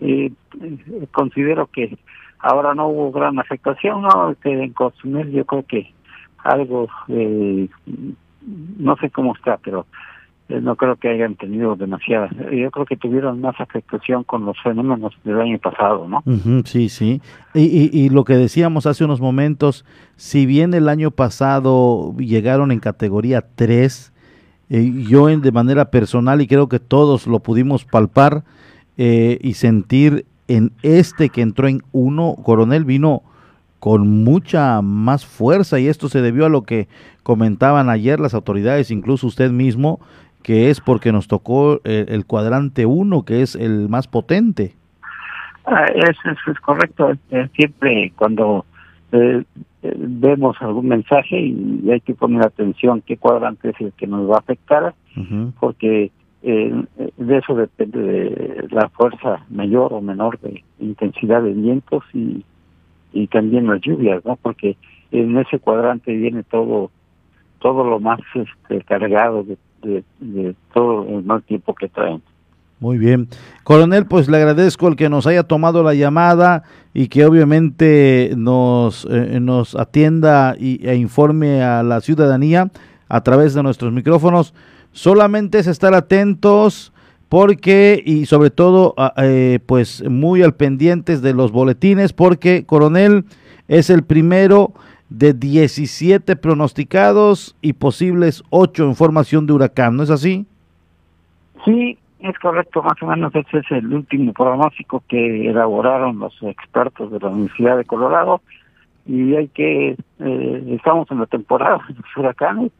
[0.00, 0.32] Eh,
[1.12, 1.96] considero que
[2.40, 4.34] ahora no hubo gran afectación, ¿no?
[4.42, 5.92] Que en consumir yo creo que
[6.38, 6.88] algo,
[8.78, 9.86] no sé cómo está, pero eh,
[10.48, 12.30] no creo que hayan tenido demasiadas.
[12.50, 16.22] Yo creo que tuvieron más afectación con los fenómenos del año pasado, ¿no?
[16.64, 17.20] sí, sí.
[17.54, 19.84] Y, lo que decíamos hace unos momentos,
[20.16, 24.12] si bien el año pasado llegaron en categoría 3,
[24.70, 28.44] eh, yo en, de manera personal, y creo que todos lo pudimos palpar
[28.96, 33.22] eh, y sentir en este que entró en 1, Coronel vino
[33.80, 36.88] con mucha más fuerza y esto se debió a lo que
[37.22, 40.00] comentaban ayer las autoridades, incluso usted mismo,
[40.42, 44.74] que es porque nos tocó el, cuadrante 1, que es el más potente.
[45.66, 47.12] Ah, eso, es correcto.
[47.54, 48.64] Siempre cuando
[49.12, 49.42] eh,
[49.82, 54.30] eh, vemos algún mensaje y hay que poner atención qué cuadrante es el que nos
[54.30, 54.94] va a afectar,
[55.60, 56.10] porque
[56.42, 56.84] eh,
[57.16, 62.44] de eso depende de la fuerza mayor o menor de intensidad de vientos y,
[63.12, 64.36] y también las lluvias, ¿no?
[64.36, 64.76] Porque
[65.10, 66.90] en ese cuadrante viene todo
[67.58, 72.22] todo lo más este, cargado de de, todo el mal tiempo que traen.
[72.80, 73.28] Muy bien.
[73.64, 76.62] Coronel, pues le agradezco el que nos haya tomado la llamada
[76.94, 82.70] y que obviamente nos, eh, nos atienda y, e informe a la ciudadanía
[83.08, 84.54] a través de nuestros micrófonos.
[84.92, 86.92] Solamente es estar atentos
[87.28, 93.24] porque y sobre todo eh, pues muy al pendientes de los boletines porque Coronel
[93.68, 94.72] es el primero
[95.10, 100.46] de 17 pronosticados y posibles 8 en formación de huracán, ¿no es así?
[101.64, 107.10] Sí, es correcto, más o menos ese es el último pronóstico que elaboraron los expertos
[107.10, 108.40] de la Universidad de Colorado.
[109.06, 112.72] Y hay que, eh, estamos en la temporada de los huracanes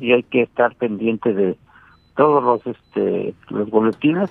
[0.00, 1.56] y hay que estar pendiente de
[2.16, 4.30] todos los este los boletines.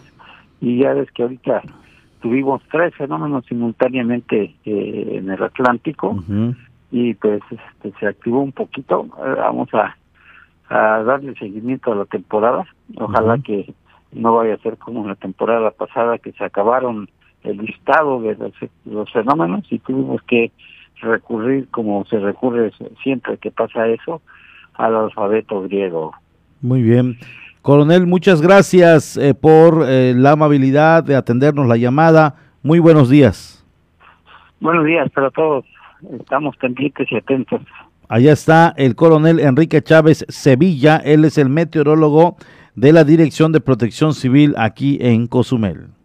[0.61, 1.61] Y ya ves que ahorita
[2.21, 6.23] tuvimos tres fenómenos simultáneamente eh, en el Atlántico
[6.91, 9.05] y pues este, se activó un poquito.
[9.17, 9.95] Eh, vamos a,
[10.69, 12.65] a darle seguimiento a la temporada.
[12.97, 13.73] Ojalá que
[14.13, 17.09] no vaya a ser como la temporada pasada que se acabaron
[17.43, 18.35] el listado de
[18.85, 20.51] los, fenómenos y tuvimos que
[21.01, 22.71] recurrir como se recurre
[23.03, 24.21] siempre que pasa eso
[24.73, 26.13] al alfabeto griego.
[26.61, 27.17] Muy bien.
[27.61, 32.35] Coronel, muchas gracias eh, por eh, la amabilidad de atendernos la llamada.
[32.63, 33.65] Muy buenos días.
[34.59, 35.65] Buenos días para todos
[36.19, 37.61] estamos pendientes y atentos.
[38.09, 42.37] Allá está el coronel Enrique Chávez Sevilla, él es el meteorólogo
[42.75, 45.96] de la Dirección de Protección Civil aquí en Cozumel.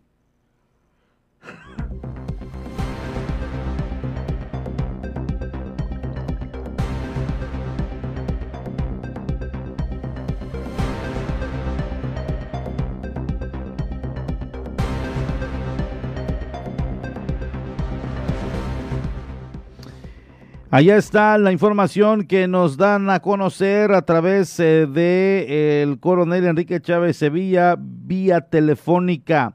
[20.75, 26.47] Allá está la información que nos dan a conocer a través eh, de el coronel
[26.47, 29.55] Enrique Chávez Sevilla vía telefónica.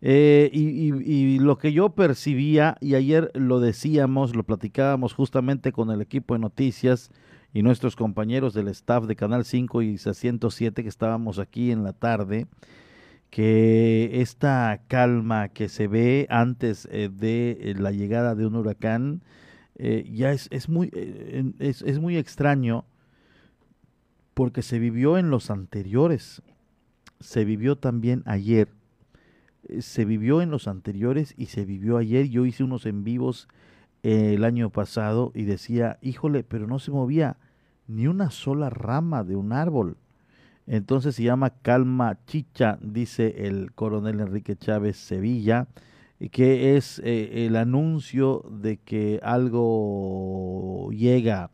[0.00, 6.00] Eh, y, lo que yo percibía, y ayer lo decíamos, lo platicábamos justamente con el
[6.00, 7.10] equipo de noticias
[7.52, 11.94] y nuestros compañeros del staff de Canal 5 y 107 que estábamos aquí en la
[11.94, 12.46] tarde,
[13.28, 19.20] que esta calma que se ve antes eh, de la llegada de un huracán,
[19.76, 22.84] eh, ya es, es muy, eh, es, es, muy extraño
[24.34, 26.42] porque se vivió en los anteriores,
[27.20, 28.68] se vivió también ayer,
[29.68, 32.28] eh, se vivió en los anteriores y se vivió ayer.
[32.28, 33.48] Yo hice unos en vivos
[34.02, 37.38] el año pasado y decía, híjole, pero no se movía
[37.86, 39.96] ni una sola rama de un árbol.
[40.66, 45.66] Entonces se llama calma chicha, dice el coronel Enrique Chávez Sevilla
[46.30, 51.50] que es eh, el anuncio de que algo llega,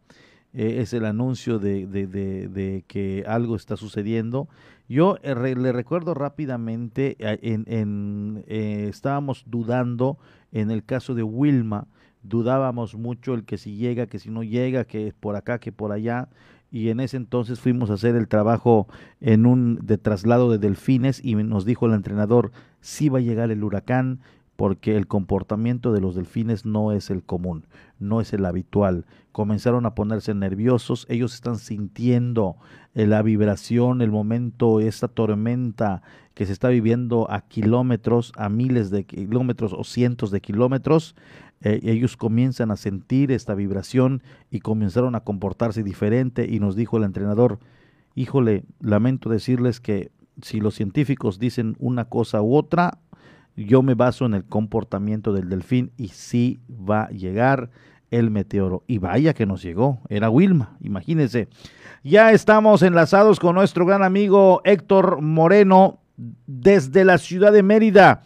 [0.53, 4.49] eh, es el anuncio de, de, que algo está sucediendo.
[4.89, 10.19] Yo eh, le recuerdo rápidamente, en, en estábamos dudando
[10.53, 11.87] en el caso de Wilma,
[12.23, 15.73] dudábamos mucho el que si llega, que si no llega, que es por acá, que
[15.73, 16.29] por allá
[16.71, 18.87] y en ese entonces fuimos a hacer el trabajo
[19.21, 23.51] en un de traslado de delfines y nos dijo el entrenador, sí va a llegar
[23.51, 24.21] el huracán,
[24.61, 27.65] porque el comportamiento de los delfines no es el común,
[27.99, 29.07] no es el habitual.
[29.33, 32.57] Comenzaron a ponerse nerviosos, ellos están sintiendo
[32.93, 36.03] eh, la vibración, el momento, esta tormenta
[36.35, 41.17] que se está viviendo a kilómetros, a miles de kilómetros o cientos de kilómetros.
[41.63, 46.99] Eh, ellos comienzan a sentir esta vibración y comenzaron a comportarse diferente y nos dijo
[46.99, 47.61] el entrenador,
[48.15, 50.11] híjole, lamento decirles que
[50.43, 52.99] si los científicos dicen una cosa u otra,
[53.65, 57.71] yo me baso en el comportamiento del delfín y sí va a llegar
[58.11, 58.85] el meteoro.
[58.87, 61.49] Y vaya que nos llegó, era Wilma, imagínense.
[62.03, 66.01] Ya estamos enlazados con nuestro gran amigo Héctor Moreno
[66.47, 68.23] desde la ciudad de Mérida.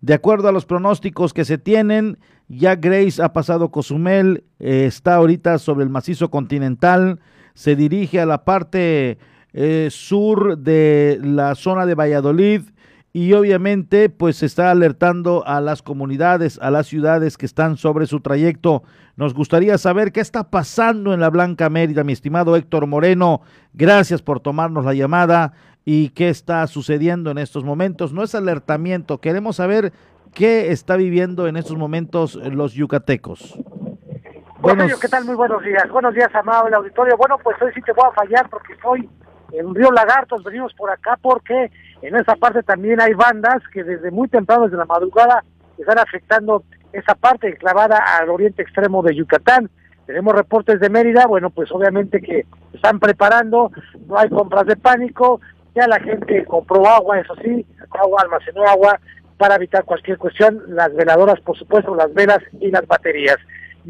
[0.00, 2.18] De acuerdo a los pronósticos que se tienen,
[2.48, 7.18] ya Grace ha pasado Cozumel, eh, está ahorita sobre el macizo continental,
[7.54, 9.18] se dirige a la parte
[9.52, 12.62] eh, sur de la zona de Valladolid
[13.16, 18.04] y obviamente pues se está alertando a las comunidades, a las ciudades que están sobre
[18.04, 18.82] su trayecto.
[19.16, 23.40] Nos gustaría saber qué está pasando en la Blanca Mérida, mi estimado Héctor Moreno.
[23.72, 28.12] Gracias por tomarnos la llamada y qué está sucediendo en estos momentos.
[28.12, 29.94] No es alertamiento, queremos saber
[30.34, 33.58] qué está viviendo en estos momentos los yucatecos.
[34.58, 35.24] Bueno, ¿qué tal?
[35.24, 35.88] Muy buenos días.
[35.90, 37.16] Buenos días, amado el auditorio.
[37.16, 39.08] Bueno, pues hoy sí te voy a fallar porque estoy
[39.52, 41.70] en Río Lagartos, venimos por acá porque
[42.02, 45.44] en esa parte también hay bandas que desde muy temprano, desde la madrugada,
[45.78, 49.70] están afectando esa parte clavada al oriente extremo de Yucatán.
[50.06, 53.72] Tenemos reportes de Mérida, bueno, pues obviamente que están preparando,
[54.06, 55.40] no hay compras de pánico,
[55.74, 59.00] ya la gente compró agua, eso sí, agua, almacenó agua
[59.36, 63.36] para evitar cualquier cuestión, las veladoras, por supuesto, las velas y las baterías.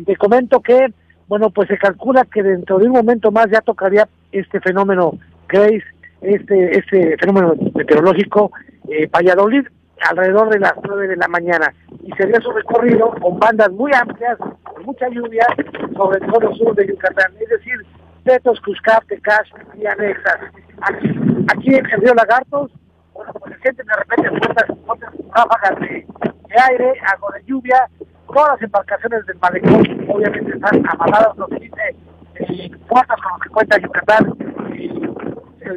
[0.05, 0.93] Te comento que,
[1.29, 5.13] bueno, pues se calcula que dentro de un momento más ya tocaría este fenómeno
[5.49, 5.85] Grace,
[6.21, 8.51] este, este fenómeno meteorológico,
[8.89, 9.67] eh, Valladolid,
[10.09, 11.73] alrededor de las 9 de la mañana.
[12.03, 15.47] Y sería su recorrido con bandas muy amplias, con mucha lluvia,
[15.97, 17.75] sobre el sur de Yucatán, es decir,
[18.25, 20.39] Tetos, Cuscap, Tecash y anexas.
[20.83, 21.09] Aquí,
[21.55, 22.71] aquí en río Lagartos,
[23.15, 26.07] bueno, pues se sienten de repente fuertes, fuertes ráfagas de,
[26.71, 27.89] aire, algo de lluvia,
[28.27, 31.97] todas las embarcaciones del malecón obviamente están amaladas, lo que dice
[32.35, 34.35] eh, puertas con lo que cuenta Yucatán,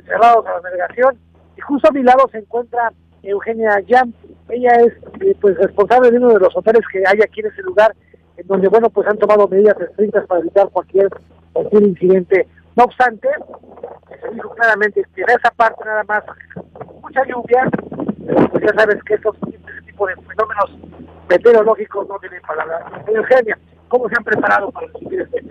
[0.05, 1.17] cerrados a la navegación.
[1.57, 2.91] Y justo a mi lado se encuentra
[3.23, 4.13] Eugenia Yam.
[4.49, 7.61] Ella es eh, pues responsable de uno de los hoteles que hay aquí en ese
[7.61, 7.95] lugar,
[8.37, 11.09] en donde bueno pues han tomado medidas estrictas para evitar cualquier,
[11.53, 12.47] cualquier incidente.
[12.75, 13.27] No obstante,
[14.21, 16.23] se dijo claramente que en esa parte nada más
[17.01, 17.69] mucha lluvia,
[18.51, 19.35] pues ya sabes que estos
[19.85, 20.71] tipo de fenómenos
[21.27, 23.03] meteorológicos no tienen palabra.
[23.07, 25.41] Eugenia, ¿cómo se han preparado para recibir este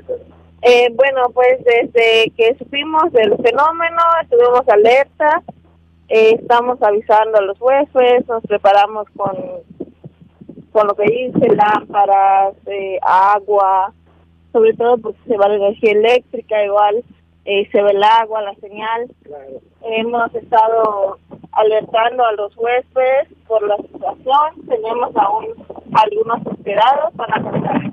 [0.62, 5.42] eh, bueno, pues desde que supimos del fenómeno, estuvimos alerta,
[6.09, 9.36] eh, estamos avisando a los huéspedes, nos preparamos con,
[10.72, 13.92] con lo que dice, lámparas, eh, agua,
[14.52, 17.04] sobre todo porque se va la energía eléctrica, igual
[17.44, 19.11] eh, se ve el agua, la señal.
[19.82, 21.18] Hemos estado
[21.59, 25.46] alertando a los huéspedes por la situación, tenemos aún
[25.92, 27.88] algunos esperados para contar el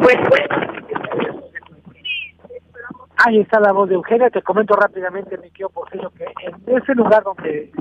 [0.00, 0.56] pues bueno.
[3.24, 4.30] Ahí está la voz de Eugenia.
[4.30, 7.72] Te comento rápidamente, mi querido Porfirio, que en ese lugar donde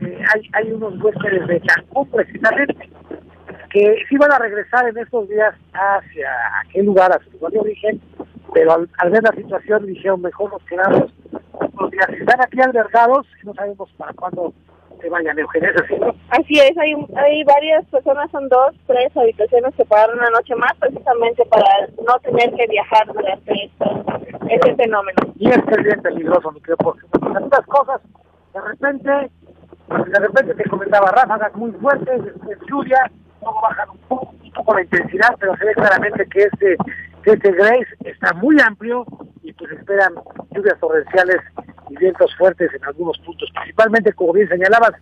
[0.00, 2.90] eh, hay, hay unos huéspedes de Cancún, precisamente,
[3.70, 7.58] que sí van a regresar en estos días hacia aquel lugar, a su lugar de
[7.60, 8.00] origen,
[8.52, 11.12] pero al, ver la situación dijeron, mejor nos quedamos
[11.92, 12.08] días.
[12.08, 14.52] Están aquí albergados, no sabemos para cuándo
[15.08, 15.72] vayan, Eugenia,
[16.30, 20.72] ¿así es, hay, hay varias personas, son dos, tres habitaciones que pagaron una noche más
[20.78, 21.66] precisamente para
[22.06, 23.70] no tener que viajar durante
[24.48, 25.18] este, fenómeno.
[25.36, 27.06] Y es que es bien peligroso, mi querido, porque
[27.44, 28.00] estas cosas,
[28.54, 34.34] de repente, de repente te comentaba ráfagas muy fuertes, después lluvia, luego bajan un poco,
[34.42, 36.76] un poco la intensidad, pero se ve claramente que este,
[37.22, 39.04] que este Grace está muy amplio
[39.42, 40.14] y pues esperan
[40.50, 41.38] lluvias torrenciales
[41.88, 44.92] y vientos fuertes en algunos puntos, principalmente, como bien señalabas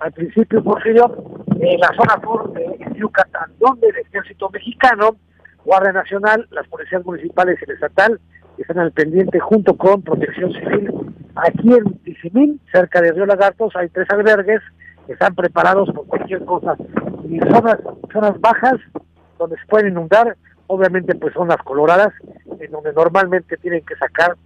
[0.00, 1.14] al principio, Porfirio,
[1.60, 5.16] en la zona sur de Yucatán, donde el ejército mexicano,
[5.64, 8.20] Guardia Nacional, las policías municipales y el estatal
[8.58, 10.90] están al pendiente junto con Protección Civil.
[11.36, 14.60] Aquí en Tizimín, cerca de Río Lagartos, hay tres albergues
[15.06, 16.76] que están preparados por cualquier cosa.
[17.28, 17.78] Y zonas,
[18.12, 18.76] zonas bajas
[19.38, 20.36] donde se pueden inundar,
[20.74, 22.12] obviamente pues son las coloradas,
[22.60, 24.36] en donde normalmente tienen que sacar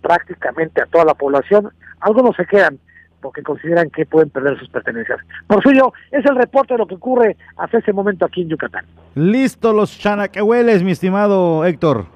[0.00, 1.70] prácticamente a toda la población.
[2.00, 2.78] Algunos se quedan
[3.20, 5.18] porque consideran que pueden perder sus pertenencias.
[5.46, 8.84] Por suyo, es el reporte de lo que ocurre hasta ese momento aquí en Yucatán.
[9.14, 12.06] Listo los chanaquehueles, mi estimado Héctor.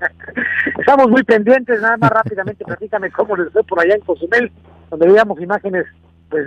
[0.78, 4.50] Estamos muy pendientes, nada más rápidamente, platícame cómo les fue por allá en Cozumel,
[4.90, 5.86] donde veíamos imágenes
[6.28, 6.46] pues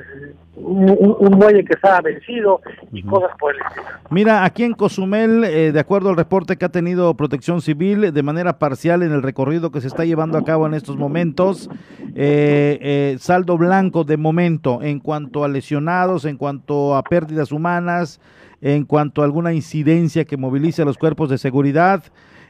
[0.55, 2.61] un, muelle que estaba vencido
[2.91, 3.85] y cosas por el estilo.
[4.09, 8.23] Mira, aquí en Cozumel, eh, de acuerdo al reporte que ha tenido Protección Civil, de
[8.23, 11.69] manera parcial en el recorrido que se está llevando a cabo en estos momentos,
[12.15, 18.19] eh, eh, saldo blanco de momento en cuanto a lesionados, en cuanto a pérdidas humanas,
[18.61, 22.03] en cuanto a alguna incidencia que movilice a los cuerpos de seguridad.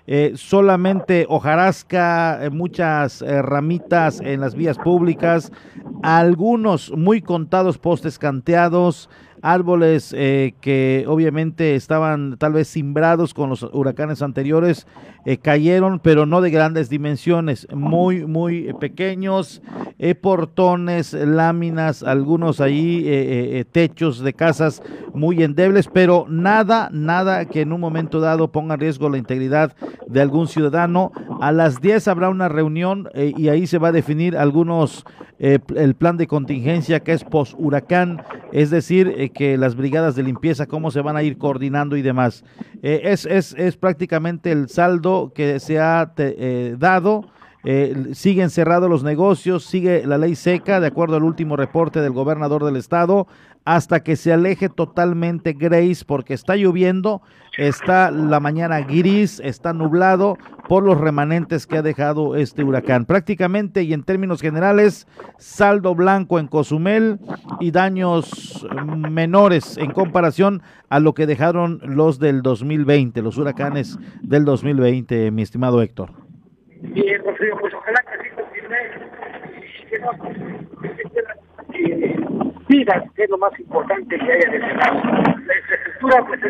[0.10, 5.52] Eh, solamente hojarasca, eh, muchas eh, ramitas en las vías públicas,
[6.02, 9.10] algunos muy contados postes canteados,
[9.42, 14.88] árboles eh, que obviamente estaban tal vez simbrados con los huracanes anteriores,
[15.26, 19.62] eh, cayeron, pero no de grandes dimensiones, muy, muy pequeños,
[20.00, 24.82] eh, portones, láminas, algunos ahí, techos de casas
[25.14, 29.76] muy endebles, pero nada, nada que en un momento dado ponga en riesgo la integridad
[30.08, 31.12] de algún ciudadano.
[31.42, 35.06] A las 10 habrá una reunión y ahí se va a definir algunos,
[35.40, 40.92] el plan de contingencia que es post-huracán, es decir, que las brigadas de limpieza, cómo
[40.92, 42.44] se van a ir coordinando y demás.
[42.82, 47.26] Eh, es, es, es, prácticamente el saldo que se ha eh, dado.
[47.64, 52.14] Eh, siguen cerrados los negocios, sigue la ley seca, de acuerdo al último reporte del
[52.14, 53.28] gobernador del estado
[53.68, 57.22] hasta que se aleje totalmente Grace porque está lloviendo,
[57.58, 60.38] está la mañana gris, está nublado
[60.70, 63.04] por los remanentes que ha dejado este huracán.
[63.04, 65.06] Prácticamente y en términos generales,
[65.38, 67.20] saldo blanco en Cozumel
[67.60, 74.46] y daños menores en comparación a lo que dejaron los del 2020, los huracanes del
[74.46, 76.14] 2020, mi estimado Héctor.
[76.84, 78.18] Bien, pues ojalá que
[79.90, 80.12] que no,
[82.78, 84.96] vida, que es lo más importante que haya en este caso.
[84.96, 86.42] La infraestructura, pues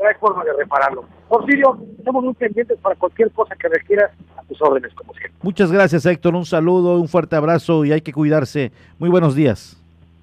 [0.00, 1.04] no hay forma de repararlo.
[1.28, 5.38] Porfirio, estamos muy pendientes para cualquier cosa que requieras a tus órdenes, como siempre.
[5.42, 6.34] Muchas gracias, Héctor.
[6.34, 8.72] Un saludo, un fuerte abrazo y hay que cuidarse.
[8.98, 9.76] Muy buenos días.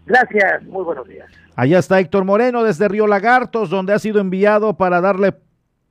[0.05, 1.29] Gracias, muy buenos días.
[1.55, 5.33] Allá está Héctor Moreno desde Río Lagartos, donde ha sido enviado para darle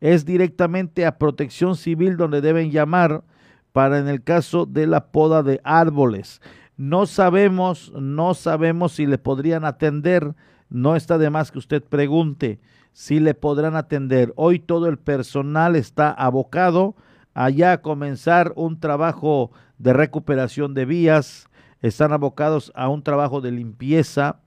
[0.01, 3.25] Es directamente a Protección Civil donde deben llamar
[3.73, 6.41] para en el caso de la poda de árboles.
[6.77, 10.35] No sabemos, no sabemos si le podrían atender.
[10.69, 12.61] No está de más que usted pregunte
[12.93, 14.33] si le podrán atender.
[14.37, 16.97] Hoy todo el personal está abocado
[17.35, 21.49] allá a comenzar un trabajo de recuperación de vías,
[21.83, 24.41] están abocados a un trabajo de limpieza,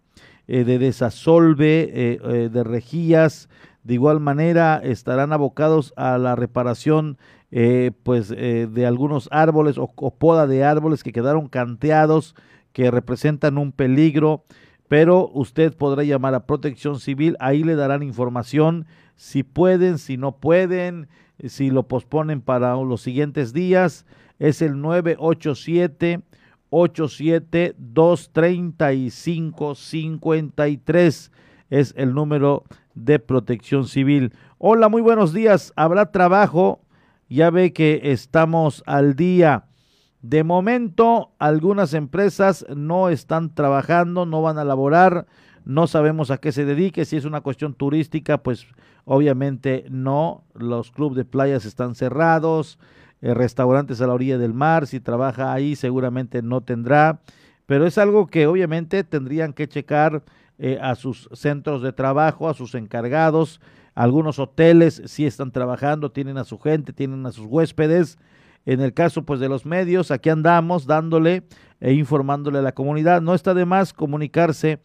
[0.47, 3.49] eh, de desasolve, eh, eh, de rejillas,
[3.89, 7.17] de igual manera estarán abocados a la reparación
[8.03, 12.35] pues de algunos árboles o, poda de árboles que quedaron canteados,
[12.71, 14.43] que representan un peligro,
[14.87, 18.85] pero usted podrá llamar a Protección Civil, ahí le darán información
[19.15, 21.07] si pueden, si no pueden,
[21.43, 24.05] si lo posponen para los siguientes días,
[24.37, 26.21] es el 987
[26.69, 31.31] 87 235 53
[31.69, 32.63] es el número
[32.95, 34.33] de protección civil.
[34.57, 35.73] Hola, muy buenos días.
[35.75, 36.81] ¿Habrá trabajo?
[37.29, 39.65] Ya ve que estamos al día.
[40.21, 45.27] De momento, algunas empresas no están trabajando, no van a laborar,
[45.63, 47.05] no sabemos a qué se dedique.
[47.05, 48.67] Si es una cuestión turística, pues
[49.05, 50.43] obviamente no.
[50.53, 52.79] Los clubes de playas están cerrados,
[53.21, 57.19] eh, restaurantes a la orilla del mar, si trabaja ahí seguramente no tendrá,
[57.65, 60.23] pero es algo que obviamente tendrían que checar
[60.59, 63.59] eh, a sus centros de trabajo, a sus encargados,
[63.95, 68.17] algunos hoteles sí están trabajando, tienen a su gente, tienen a sus huéspedes.
[68.65, 71.43] En el caso pues de los medios, aquí andamos dándole
[71.79, 73.21] e informándole a la comunidad.
[73.21, 74.81] No está de más comunicarse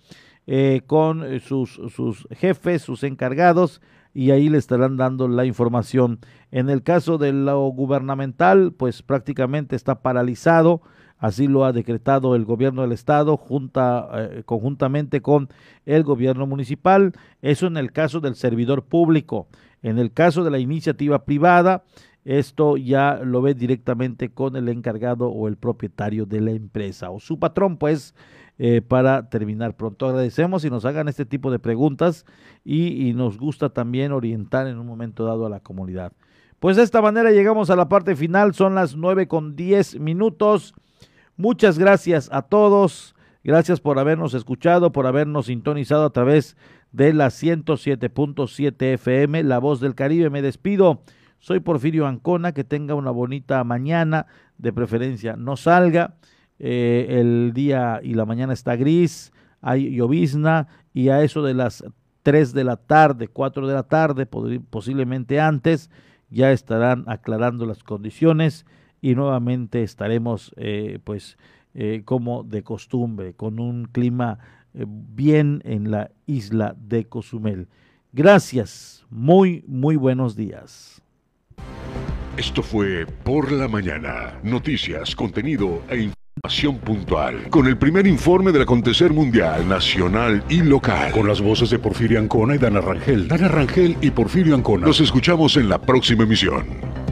[0.46, 3.80] eh, con sus, sus jefes, sus encargados,
[4.12, 6.20] y ahí le estarán dando la información.
[6.52, 10.82] En el caso de lo gubernamental, pues prácticamente está paralizado,
[11.24, 15.48] así lo ha decretado el gobierno del estado junta, eh, conjuntamente con
[15.86, 19.46] el gobierno municipal, eso en el caso del servidor público.
[19.82, 21.84] En el caso de la iniciativa privada,
[22.26, 27.20] esto ya lo ve directamente con el encargado o el propietario de la empresa o
[27.20, 28.14] su patrón, pues
[28.58, 30.06] eh, para terminar pronto.
[30.06, 32.26] Agradecemos y nos hagan este tipo de preguntas
[32.66, 36.12] y, nos gusta también orientar en un momento dado a la comunidad.
[36.60, 40.74] Pues de esta manera llegamos a la parte final, son las nueve con diez minutos.
[41.36, 46.56] Muchas gracias a todos, gracias por habernos escuchado, por habernos sintonizado a través
[46.92, 50.30] de la 107.7 FM, La Voz del Caribe.
[50.30, 51.02] Me despido,
[51.40, 54.26] soy Porfirio Ancona, que tenga una bonita mañana,
[54.58, 56.14] de preferencia no salga.
[56.60, 61.82] Eh, el día y la mañana está gris, hay llovizna y a eso de las
[62.22, 65.90] 3 de la tarde, 4 de la tarde, posiblemente antes,
[66.30, 68.66] ya estarán aclarando las condiciones
[69.04, 71.36] y nuevamente estaremos eh, pues
[71.74, 74.38] eh, como de costumbre, con un clima
[74.72, 77.68] bien en la isla de Cozumel.
[78.14, 81.02] Gracias, muy, muy buenos días.
[82.38, 84.40] Esto fue Por la Mañana.
[84.42, 91.12] Noticias, contenido e Información puntual, con el primer informe del acontecer mundial, nacional y local.
[91.12, 93.28] Con las voces de Porfirio Ancona y Dana Rangel.
[93.28, 94.86] Dana Rangel y Porfirio Ancona.
[94.86, 97.03] Nos escuchamos en la próxima emisión.